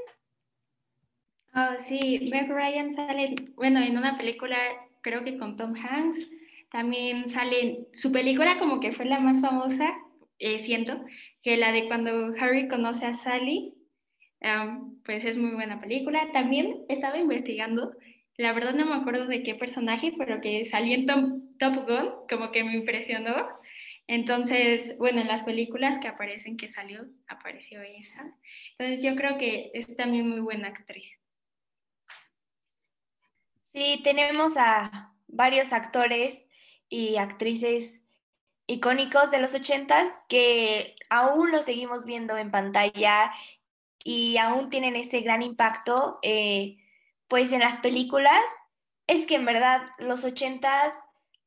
Oh, 1.54 1.76
sí, 1.78 2.28
Meg 2.30 2.50
Ryan 2.50 2.94
sale, 2.94 3.34
bueno, 3.56 3.80
en 3.80 3.98
una 3.98 4.16
película, 4.16 4.56
creo 5.02 5.24
que 5.24 5.36
con 5.36 5.56
Tom 5.56 5.74
Hanks. 5.74 6.28
También 6.70 7.28
sale, 7.28 7.86
su 7.92 8.10
película 8.10 8.58
como 8.58 8.80
que 8.80 8.92
fue 8.92 9.04
la 9.04 9.20
más 9.20 9.42
famosa, 9.42 9.92
eh, 10.38 10.58
siento, 10.60 11.04
que 11.42 11.58
la 11.58 11.70
de 11.70 11.86
cuando 11.86 12.32
Harry 12.40 12.68
conoce 12.68 13.04
a 13.04 13.12
Sally, 13.12 13.74
pues 15.04 15.24
es 15.24 15.36
muy 15.36 15.50
buena 15.50 15.80
película. 15.80 16.32
También 16.32 16.84
estaba 16.88 17.18
investigando, 17.18 17.92
la 18.38 18.52
verdad 18.52 18.72
no 18.72 18.86
me 18.86 18.94
acuerdo 18.94 19.26
de 19.26 19.42
qué 19.42 19.54
personaje, 19.54 20.14
pero 20.16 20.40
que 20.40 20.64
salió 20.64 20.94
en 20.94 21.06
Top 21.58 21.86
Gun, 21.86 22.26
como 22.28 22.50
que 22.50 22.64
me 22.64 22.74
impresionó. 22.74 23.34
Entonces, 24.06 24.96
bueno, 24.98 25.20
en 25.20 25.28
las 25.28 25.42
películas 25.42 25.98
que 25.98 26.08
aparecen 26.08 26.56
que 26.56 26.68
salió, 26.68 27.06
apareció 27.28 27.80
ella. 27.82 28.34
Entonces 28.78 29.04
yo 29.04 29.16
creo 29.16 29.38
que 29.38 29.70
es 29.74 29.96
también 29.96 30.28
muy 30.28 30.40
buena 30.40 30.68
actriz. 30.68 31.18
Sí, 33.72 34.00
tenemos 34.04 34.56
a 34.56 35.14
varios 35.28 35.72
actores 35.72 36.46
y 36.88 37.16
actrices 37.16 38.02
icónicos 38.66 39.30
de 39.30 39.38
los 39.38 39.54
ochentas 39.54 40.08
que 40.28 40.96
aún 41.08 41.50
los 41.50 41.64
seguimos 41.64 42.04
viendo 42.04 42.36
en 42.36 42.50
pantalla 42.50 43.32
y 44.04 44.36
aún 44.36 44.68
tienen 44.68 44.96
ese 44.96 45.20
gran 45.20 45.42
impacto 45.42 46.18
eh, 46.22 46.78
pues 47.28 47.52
en 47.52 47.60
las 47.60 47.78
películas. 47.78 48.42
Es 49.06 49.26
que 49.26 49.36
en 49.36 49.46
verdad 49.46 49.82
los 49.98 50.24
ochentas 50.24 50.92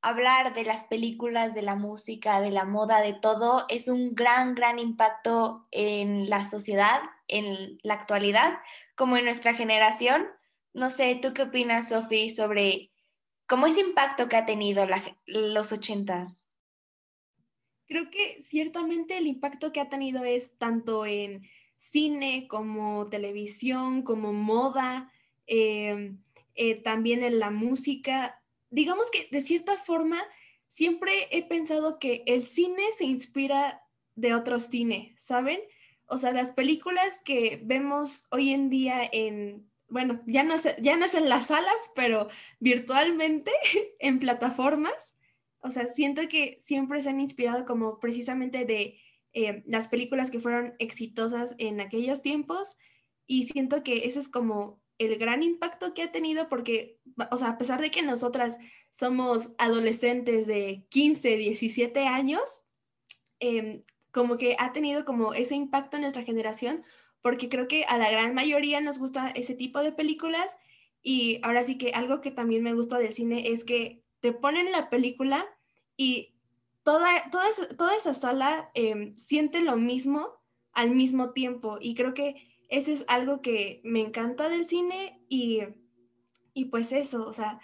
hablar 0.06 0.54
de 0.54 0.64
las 0.64 0.86
películas, 0.86 1.56
de 1.56 1.64
la 1.64 1.76
música, 1.76 2.40
de 2.40 2.52
la 2.52 2.64
moda, 2.64 3.02
de 3.02 3.14
todo, 3.14 3.66
es 3.70 3.88
un 3.88 4.14
gran, 4.14 4.54
gran 4.54 4.78
impacto 4.78 5.68
en 5.72 6.30
la 6.30 6.46
sociedad, 6.48 7.02
en 7.28 7.80
la 7.82 7.96
actualidad, 7.96 8.60
como 8.96 9.18
en 9.18 9.26
nuestra 9.26 9.56
generación. 9.56 10.28
No 10.74 10.92
sé, 10.92 11.18
¿tú 11.20 11.34
qué 11.34 11.42
opinas, 11.42 11.90
Sofi, 11.90 12.30
sobre 12.30 12.92
cómo 13.48 13.66
ese 13.66 13.82
impacto 13.82 14.30
que 14.30 14.38
ha 14.38 14.46
tenido 14.46 14.86
los 15.26 15.72
ochentas? 15.72 16.48
Creo 17.88 18.12
que 18.12 18.44
ciertamente 18.44 19.18
el 19.18 19.26
impacto 19.26 19.74
que 19.74 19.82
ha 19.82 19.90
tenido 19.90 20.24
es 20.24 20.56
tanto 20.60 21.08
en 21.08 21.48
cine, 21.78 22.46
como 22.48 23.10
televisión, 23.10 24.04
como 24.04 24.34
moda, 24.34 25.12
em, 25.48 26.20
eh, 26.54 26.76
también 26.76 27.24
en 27.24 27.40
la 27.40 27.50
música. 27.50 28.40
Digamos 28.76 29.10
que 29.10 29.30
de 29.32 29.42
cierta 29.42 29.78
forma 29.78 30.22
siempre 30.68 31.30
he 31.32 31.48
pensado 31.48 31.98
que 31.98 32.24
el 32.26 32.44
cine 32.44 32.84
se 32.98 33.06
inspira 33.06 33.82
de 34.16 34.34
otro 34.34 34.60
cine, 34.60 35.16
¿saben? 35.18 35.62
O 36.08 36.18
sea, 36.18 36.34
las 36.34 36.50
películas 36.50 37.22
que 37.24 37.62
vemos 37.64 38.28
hoy 38.32 38.52
en 38.52 38.70
día 38.70 39.10
en, 39.10 39.72
bueno, 39.88 40.22
ya 40.28 40.44
no, 40.44 40.56
ya 40.82 40.98
no 40.98 41.06
es 41.06 41.14
en 41.14 41.30
las 41.30 41.48
salas, 41.48 41.90
pero 41.96 42.28
virtualmente 42.60 43.50
en 44.00 44.20
plataformas. 44.20 45.16
O 45.60 45.72
sea, 45.72 45.88
siento 45.88 46.24
que 46.28 46.58
siempre 46.60 47.02
se 47.02 47.08
han 47.08 47.22
inspirado 47.22 47.64
como 47.64 48.02
precisamente 48.02 48.66
de 48.66 49.00
eh, 49.32 49.64
las 49.68 49.88
películas 49.88 50.32
que 50.32 50.42
fueron 50.42 50.76
exitosas 50.80 51.56
en 51.60 51.80
aquellos 51.80 52.22
tiempos 52.22 52.78
y 53.26 53.46
siento 53.46 53.84
que 53.84 54.06
eso 54.06 54.20
es 54.20 54.28
como 54.28 54.82
el 54.98 55.18
gran 55.18 55.44
impacto 55.44 55.94
que 55.94 56.04
ha 56.04 56.12
tenido 56.12 56.50
porque, 56.50 57.00
o 57.32 57.38
sea, 57.38 57.50
a 57.50 57.58
pesar 57.58 57.82
de 57.82 57.92
que 57.92 58.02
nosotras 58.02 58.58
somos 58.92 59.54
adolescentes 59.58 60.48
de 60.48 60.86
15, 60.90 61.38
17 61.38 62.08
años, 62.08 62.64
em, 63.40 63.84
como 64.12 64.38
que 64.38 64.56
ha 64.58 64.72
tenido 64.72 65.04
como 65.04 65.34
ese 65.34 65.56
impacto 65.56 65.98
en 65.98 66.04
nuestra 66.04 66.24
generación, 66.24 66.84
porque 67.22 67.50
creo 67.50 67.68
que 67.68 67.84
a 67.86 67.98
la 67.98 68.10
gran 68.10 68.34
mayoría 68.34 68.80
nos 68.80 68.98
gusta 68.98 69.30
ese 69.30 69.56
tipo 69.56 69.80
de 69.80 69.92
películas. 69.92 70.56
Y 71.02 71.40
ahora 71.44 71.64
sí 71.64 71.78
que 71.78 71.92
algo 71.92 72.22
que 72.22 72.32
también 72.32 72.64
me 72.64 72.74
gusta 72.74 72.98
del 72.98 73.14
cine 73.14 73.52
es 73.52 73.66
que 73.66 74.04
te 74.22 74.32
ponen 74.32 74.72
la 74.72 74.90
película 74.90 75.46
y 75.98 76.36
toda, 76.84 77.30
toda, 77.32 77.50
toda 77.78 77.96
esa 77.96 78.14
sala 78.14 78.72
em, 78.76 79.18
siente 79.18 79.62
lo 79.62 79.76
mismo 79.76 80.30
al 80.72 80.92
mismo 80.92 81.32
tiempo. 81.32 81.80
Y 81.82 81.96
creo 81.96 82.14
que 82.14 82.36
eso 82.76 82.92
es 82.92 83.06
algo 83.08 83.42
que 83.42 83.82
me 83.84 84.02
encanta 84.02 84.50
del 84.50 84.66
cine 84.66 85.20
y, 85.30 85.62
y 86.54 86.66
pues 86.66 86.92
eso, 86.92 87.26
o 87.26 87.34
sea, 87.34 87.60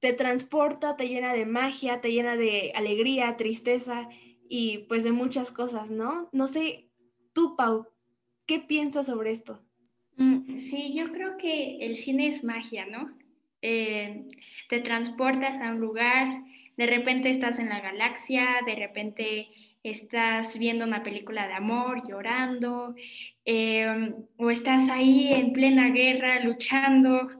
te 0.00 0.12
transporta, 0.12 0.96
te 0.96 1.08
llena 1.08 1.32
de 1.32 1.46
magia, 1.46 2.00
te 2.00 2.12
llena 2.12 2.36
de 2.36 2.72
alegría, 2.74 3.36
tristeza 3.36 4.08
y 4.48 4.78
pues 4.88 5.04
de 5.04 5.12
muchas 5.12 5.52
cosas, 5.52 5.90
¿no? 5.90 6.28
No 6.32 6.48
sé, 6.48 6.90
tú, 7.32 7.54
Pau, 7.56 7.86
¿qué 8.44 8.58
piensas 8.58 9.06
sobre 9.06 9.30
esto? 9.30 9.62
Mm, 10.16 10.58
sí, 10.58 10.92
yo 10.94 11.04
creo 11.04 11.36
que 11.36 11.78
el 11.84 11.96
cine 11.96 12.28
es 12.28 12.42
magia, 12.42 12.86
¿no? 12.86 13.16
Eh, 13.62 14.26
te 14.68 14.80
transportas 14.80 15.60
a 15.60 15.72
un 15.72 15.80
lugar, 15.80 16.42
de 16.76 16.86
repente 16.86 17.30
estás 17.30 17.58
en 17.60 17.68
la 17.68 17.80
galaxia, 17.80 18.46
de 18.66 18.74
repente 18.74 19.48
estás 19.84 20.58
viendo 20.58 20.84
una 20.84 21.02
película 21.04 21.46
de 21.46 21.54
amor, 21.54 22.02
llorando, 22.08 22.94
em, 23.44 24.14
o 24.36 24.50
estás 24.50 24.88
ahí 24.88 25.32
en 25.32 25.52
plena 25.52 25.90
guerra 25.90 26.40
luchando. 26.40 27.30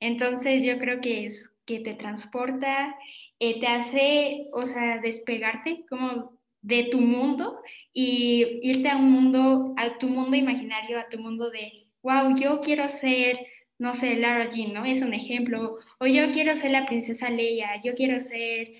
Entonces 0.00 0.62
yo 0.64 0.78
creo 0.78 1.00
que 1.00 1.26
es 1.26 1.52
que 1.64 1.80
te 1.80 1.94
transporta, 1.94 2.96
eh, 3.38 3.60
te 3.60 3.66
hace, 3.68 4.48
o 4.52 4.66
sea, 4.66 4.98
despegarte 4.98 5.86
como 5.88 6.38
de 6.60 6.84
tu 6.84 7.00
mundo 7.00 7.60
y 7.92 8.58
irte 8.62 8.88
a 8.88 8.96
un 8.96 9.10
mundo, 9.12 9.74
a 9.76 9.96
tu 9.98 10.08
mundo 10.08 10.36
imaginario, 10.36 10.98
a 10.98 11.08
tu 11.08 11.18
mundo 11.18 11.50
de, 11.50 11.86
wow, 12.02 12.34
yo 12.36 12.60
quiero 12.60 12.88
ser, 12.88 13.38
no 13.78 13.94
sé, 13.94 14.16
Lara 14.16 14.50
Jean, 14.50 14.72
¿no? 14.72 14.84
Es 14.84 15.00
un 15.02 15.14
ejemplo. 15.14 15.78
O 16.00 16.06
yo 16.06 16.32
quiero 16.32 16.56
ser 16.56 16.72
la 16.72 16.86
princesa 16.86 17.30
Leia, 17.30 17.80
yo 17.82 17.94
quiero 17.94 18.18
ser, 18.20 18.72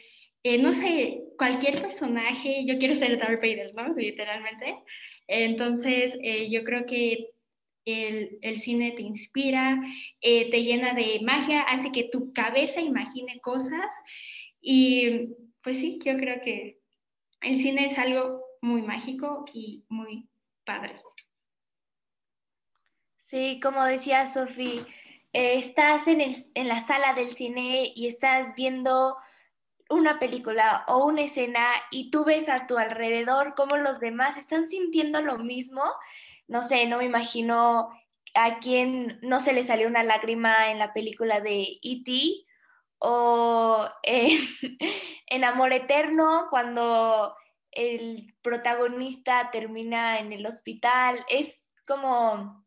eh, 0.45 0.59
no 0.59 0.73
sé, 0.73 1.25
cualquier 1.39 1.81
personaje, 1.81 2.67
yo 2.67 2.79
quiero 2.79 2.95
ser 2.95 3.19
Darth 3.19 3.41
Vader, 3.41 3.71
¿no? 3.75 3.95
Literalmente. 3.95 4.77
Entonces, 5.27 6.19
eh, 6.23 6.51
yo 6.51 6.65
creo 6.65 6.85
que 6.85 7.31
el, 7.87 8.39
el, 8.43 8.61
cine 8.61 8.93
te 8.93 9.01
inspira, 9.01 9.81
eh, 10.21 10.51
te 10.51 10.63
llena 10.63 10.93
de 10.93 11.21
magia, 11.25 11.63
hace 11.63 11.91
que 11.93 12.05
tu 12.05 12.33
cabeza 12.35 12.83
imagine 12.83 13.41
cosas 13.41 13.95
y 14.61 15.29
pues 15.63 15.79
sí, 15.79 15.99
yo 16.05 16.17
creo 16.17 16.41
que 16.43 16.79
el 17.41 17.59
cine 17.59 17.87
es 17.87 17.99
algo 17.99 18.43
muy 18.61 18.83
mágico 18.83 19.47
y 19.53 19.85
muy 19.89 20.29
padre. 20.65 21.01
Sí, 23.19 23.61
como 23.63 23.83
decía 23.85 24.27
Sofi, 24.27 24.81
estás 25.33 26.07
en, 26.07 26.47
en 26.55 26.69
la 26.69 26.87
sala 26.87 27.15
del 27.15 27.35
cine 27.35 27.93
y 27.95 28.07
estás 28.07 28.55
viendo 28.55 29.17
una 29.95 30.19
película 30.19 30.85
o 30.89 31.05
una 31.05 31.23
escena 31.23 31.67
y 31.91 32.11
tú 32.11 32.25
ves 32.25 32.49
a 32.49 32.67
tu 32.67 32.79
alrededor 32.79 33.55
cómo 33.55 33.77
los 33.77 34.01
demás 34.01 34.37
están 34.37 34.69
sintiendo 34.69 35.21
lo 35.23 35.39
mismo. 35.39 35.83
No 36.49 36.63
sé, 36.63 36.87
no 36.87 36.99
me 36.99 37.05
imagino 37.05 37.91
a 38.35 38.59
quien 38.59 39.19
no 39.23 39.41
se 39.41 39.53
le 39.53 39.65
salió 39.65 39.89
una 39.89 40.03
lágrima 40.03 40.71
en 40.71 40.79
la 40.79 40.93
película 40.93 41.41
de 41.41 41.79
E.T 41.83 42.45
o 42.99 43.89
en, 44.03 45.45
Amor 45.45 45.73
Eterno, 45.73 46.47
cuando 46.51 47.37
el 47.71 48.35
protagonista 48.43 49.51
termina 49.51 50.19
en 50.19 50.33
el 50.33 50.47
hospital, 50.47 51.25
es 51.29 51.55
como 51.87 52.65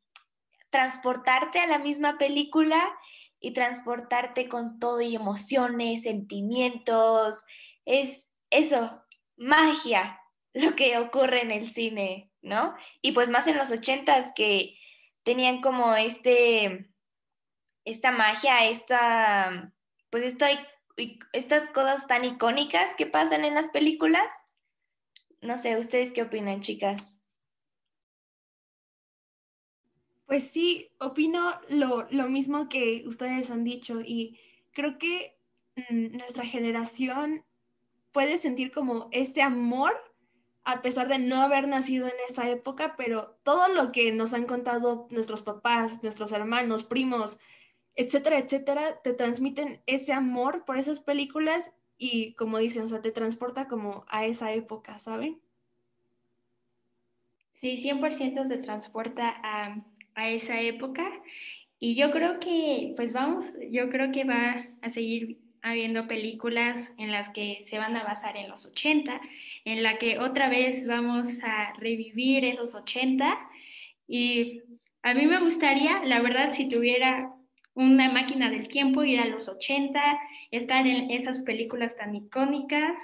transportarte 0.70 1.60
a 1.60 1.68
la 1.68 1.80
misma 1.80 2.18
película 2.18 2.94
y 3.40 3.54
transportarte 3.54 4.50
con 4.50 4.80
todo 4.80 5.02
y 5.02 5.16
emociones, 5.16 6.04
sentimientos, 6.04 7.42
es 7.86 8.28
eso, 8.50 9.04
magia, 9.36 10.20
lo 10.54 10.76
que 10.76 10.98
ocurre 10.98 11.42
en 11.42 11.52
el 11.52 11.72
cine, 11.72 12.32
¿no? 12.42 12.76
Y 13.02 13.12
pues 13.12 13.30
más 13.30 13.48
en 13.48 13.58
los 13.58 13.72
ochentas 13.72 14.32
que 14.36 14.78
tenían 15.24 15.62
como 15.62 15.96
este, 15.96 16.90
esta 17.86 18.12
magia, 18.12 18.68
esta 18.68 19.74
pues 20.10 20.24
estoy, 20.24 20.58
estas 21.34 21.70
cosas 21.72 22.08
tan 22.08 22.26
icónicas 22.26 22.96
que 22.96 23.06
pasan 23.06 23.46
en 23.46 23.54
las 23.54 23.70
películas. 23.70 24.28
No 25.42 25.58
sé, 25.58 25.78
¿ustedes 25.78 26.14
qué 26.14 26.24
opinan, 26.24 26.62
chicas? 26.62 27.17
Pues 30.28 30.44
sí, 30.44 30.92
opino 31.00 31.54
lo, 31.70 32.06
lo 32.12 32.30
mismo 32.30 32.70
que 32.70 33.04
ustedes 33.08 33.50
han 33.50 33.64
dicho 33.64 34.02
y 34.02 34.38
creo 34.74 34.98
que 35.00 35.40
mm, 35.90 36.18
nuestra 36.18 36.46
generación 36.46 37.44
puede 38.12 38.38
sentir 38.38 38.72
como 38.72 39.08
este 39.12 39.42
amor 39.42 39.94
a 40.66 40.82
pesar 40.82 41.08
de 41.08 41.18
no 41.18 41.42
haber 41.42 41.66
nacido 41.66 42.08
en 42.08 42.14
esta 42.28 42.50
época, 42.50 42.96
pero 42.98 43.40
todo 43.44 43.70
lo 43.70 43.94
que 43.94 44.12
nos 44.12 44.34
han 44.34 44.46
contado 44.46 45.08
nuestros 45.12 45.42
papás, 45.42 46.04
nuestros 46.04 46.34
hermanos, 46.34 46.84
primos, 46.84 47.40
etcétera, 47.96 48.38
etcétera, 48.38 49.02
te 49.02 49.14
transmiten 49.14 49.82
ese 49.86 50.12
amor 50.12 50.66
por 50.66 50.78
esas 50.78 51.00
películas 51.00 51.74
y 51.98 52.34
como 52.34 52.58
dicen, 52.58 52.84
o 52.84 52.88
sea, 52.90 53.02
te 53.02 53.14
transporta 53.14 53.70
como 53.70 54.04
a 54.10 54.26
esa 54.26 54.52
época, 54.52 55.00
¿saben? 55.00 55.40
Sí, 57.54 57.78
100% 57.78 58.50
te 58.50 58.58
transporta 58.58 59.40
a, 59.42 59.86
a, 60.18 60.30
esa 60.30 60.60
época 60.60 61.10
y 61.80 61.96
yo 61.96 62.12
creo 62.12 62.40
que, 62.40 62.94
pues 62.96 63.14
vamos, 63.14 63.46
yo 63.72 63.90
creo 63.90 64.12
que 64.12 64.24
va 64.24 64.66
a 64.82 64.90
seguir 64.90 65.40
habiendo 65.62 66.08
películas 66.08 66.94
en 66.98 67.12
las 67.12 67.30
que 67.30 67.64
se 67.64 67.78
van 67.78 67.96
a 67.96 68.04
basar 68.04 68.36
en 68.36 68.50
los 68.50 68.66
80, 68.66 69.22
en 69.66 69.84
la 69.84 69.98
que 69.98 70.20
otra 70.20 70.50
vez 70.50 70.88
vamos 70.88 71.28
a 71.44 71.74
revivir 71.80 72.46
esos 72.46 72.74
80 72.76 73.38
y 74.08 74.62
a 75.04 75.14
mí 75.14 75.26
me 75.26 75.40
gustaría, 75.40 76.04
la 76.04 76.22
verdad, 76.22 76.52
si 76.52 76.68
tuviera 76.68 77.32
una 77.78 78.12
máquina 78.12 78.50
del 78.50 78.68
tiempo, 78.68 79.04
ir 79.04 79.20
a 79.20 79.28
los 79.28 79.48
80, 79.48 80.02
estar 80.52 80.88
en 80.88 81.12
esas 81.12 81.44
películas 81.44 81.96
tan 81.96 82.16
icónicas. 82.16 83.00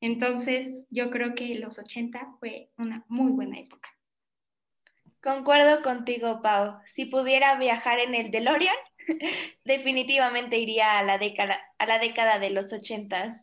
Entonces, 0.00 0.86
yo 0.90 1.08
creo 1.10 1.34
que 1.34 1.54
los 1.54 1.78
80 1.78 2.34
fue 2.40 2.70
una 2.76 3.04
muy 3.08 3.30
buena 3.30 3.60
época. 3.60 3.88
Concuerdo 5.22 5.82
contigo, 5.82 6.40
Pau. 6.42 6.80
Si 6.92 7.06
pudiera 7.06 7.58
viajar 7.58 7.98
en 7.98 8.14
el 8.14 8.30
DeLorean, 8.30 8.76
definitivamente 9.64 10.58
iría 10.58 10.98
a 10.98 11.02
la 11.02 11.18
década, 11.18 11.58
a 11.78 11.86
la 11.86 11.98
década 11.98 12.38
de 12.38 12.50
los 12.50 12.72
80. 12.72 13.34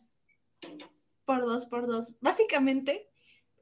Por 1.24 1.40
dos, 1.40 1.66
por 1.66 1.86
dos. 1.86 2.14
Básicamente, 2.20 3.08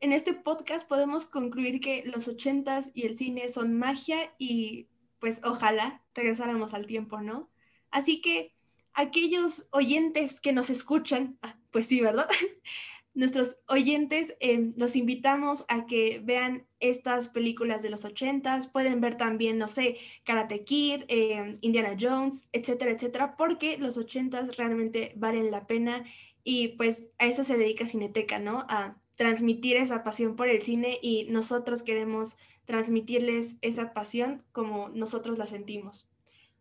en 0.00 0.12
este 0.12 0.32
podcast 0.34 0.88
podemos 0.88 1.26
concluir 1.26 1.80
que 1.80 2.02
los 2.04 2.28
80s 2.28 2.92
y 2.94 3.06
el 3.06 3.16
cine 3.16 3.48
son 3.48 3.76
magia 3.76 4.32
y 4.38 4.88
pues 5.18 5.40
ojalá 5.42 6.02
regresáramos 6.14 6.74
al 6.74 6.86
tiempo, 6.86 7.20
¿no? 7.20 7.50
Así 7.90 8.20
que 8.20 8.54
aquellos 8.92 9.68
oyentes 9.70 10.40
que 10.40 10.52
nos 10.52 10.70
escuchan, 10.70 11.38
ah, 11.42 11.56
pues 11.70 11.86
sí, 11.86 12.00
¿verdad? 12.00 12.28
Nuestros 13.14 13.58
oyentes 13.68 14.36
em, 14.40 14.74
los 14.76 14.96
invitamos 14.96 15.64
a 15.68 15.86
que 15.86 16.20
vean 16.24 16.66
estas 16.80 17.28
películas 17.28 17.80
de 17.82 17.90
los 17.90 18.04
ochentas, 18.04 18.66
pueden 18.66 19.00
ver 19.00 19.16
también, 19.16 19.56
no 19.56 19.68
sé, 19.68 19.98
Karate 20.24 20.64
Kid, 20.64 21.04
em, 21.08 21.58
Indiana 21.60 21.96
Jones, 21.98 22.48
etcétera, 22.52 22.90
etcétera, 22.90 23.36
porque 23.36 23.78
los 23.78 23.96
ochentas 23.98 24.56
realmente 24.56 25.12
valen 25.16 25.52
la 25.52 25.66
pena 25.66 26.04
y 26.42 26.68
pues 26.76 27.06
a 27.18 27.26
eso 27.26 27.44
se 27.44 27.56
dedica 27.56 27.86
Cineteca, 27.86 28.38
¿no? 28.40 28.66
A 28.68 28.96
transmitir 29.14 29.76
esa 29.76 30.02
pasión 30.02 30.34
por 30.36 30.48
el 30.48 30.62
cine 30.62 30.98
y 31.00 31.26
nosotros 31.30 31.82
queremos 31.84 32.36
transmitirles 32.64 33.58
esa 33.62 33.92
pasión 33.92 34.42
como 34.52 34.88
nosotros 34.88 35.38
la 35.38 35.46
sentimos. 35.46 36.08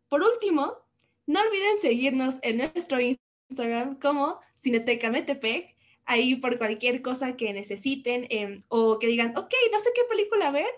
Por 0.08 0.22
último, 0.22 0.74
no 1.26 1.40
olviden 1.42 1.80
seguirnos 1.82 2.36
en 2.42 2.58
nuestro 2.58 3.00
Instagram 3.00 4.00
como 4.00 4.40
Cineteca 4.60 5.10
Metepec, 5.10 5.73
ahí 6.06 6.36
por 6.36 6.58
cualquier 6.58 7.02
cosa 7.02 7.36
que 7.36 7.54
necesiten 7.54 8.28
em, 8.30 8.62
o 8.68 9.00
que 9.00 9.08
digan, 9.08 9.36
ok, 9.38 9.54
no 9.72 9.80
sé 9.80 9.90
qué 9.96 10.02
película 10.10 10.52
ver, 10.52 10.70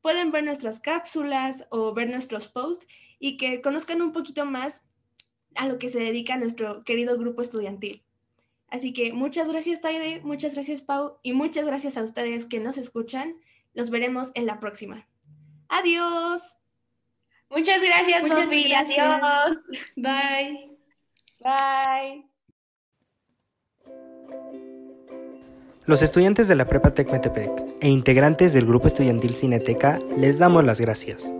pueden 0.00 0.30
ver 0.30 0.44
nuestras 0.44 0.80
cápsulas 0.80 1.66
o 1.70 1.92
ver 1.92 2.08
nuestros 2.08 2.48
posts 2.48 2.86
y 3.18 3.36
que 3.36 3.60
conozcan 3.60 4.02
un 4.02 4.12
poquito 4.12 4.46
más 4.46 4.82
a 5.56 5.68
lo 5.68 5.78
que 5.78 5.88
se 5.88 5.98
dedica 5.98 6.36
nuestro 6.36 6.84
querido 6.84 7.18
grupo 7.18 7.42
estudiantil. 7.42 8.02
Así 8.68 8.92
que 8.92 9.12
muchas 9.12 9.48
gracias 9.48 9.80
Taide, 9.80 10.20
muchas 10.22 10.54
gracias 10.54 10.80
Pau 10.80 11.18
y 11.22 11.32
muchas 11.32 11.66
gracias 11.66 11.96
a 11.96 12.02
ustedes 12.02 12.46
que 12.46 12.60
nos 12.60 12.78
escuchan. 12.78 13.36
Nos 13.74 13.90
veremos 13.90 14.30
en 14.34 14.46
la 14.46 14.60
próxima. 14.60 15.06
Adiós. 15.68 16.56
Muchas 17.48 17.82
gracias, 17.82 18.28
Sofía. 18.28 18.80
Adiós. 18.80 19.58
Bye. 19.96 20.76
Bye. 21.40 22.29
Los 25.86 26.02
estudiantes 26.02 26.46
de 26.46 26.54
la 26.54 26.66
Prepa 26.66 26.90
Tec 26.90 27.10
Metepec 27.10 27.50
e 27.80 27.88
integrantes 27.88 28.52
del 28.52 28.66
grupo 28.66 28.86
estudiantil 28.86 29.34
Cineteca 29.34 29.98
les 30.16 30.38
damos 30.38 30.64
las 30.64 30.80
gracias. 30.80 31.32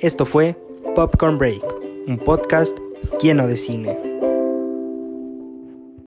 Esto 0.00 0.24
fue 0.24 0.56
Popcorn 0.94 1.36
Break, 1.36 1.62
un 2.06 2.16
podcast 2.16 2.76
lleno 3.20 3.46
de 3.46 3.56
cine. 3.56 4.11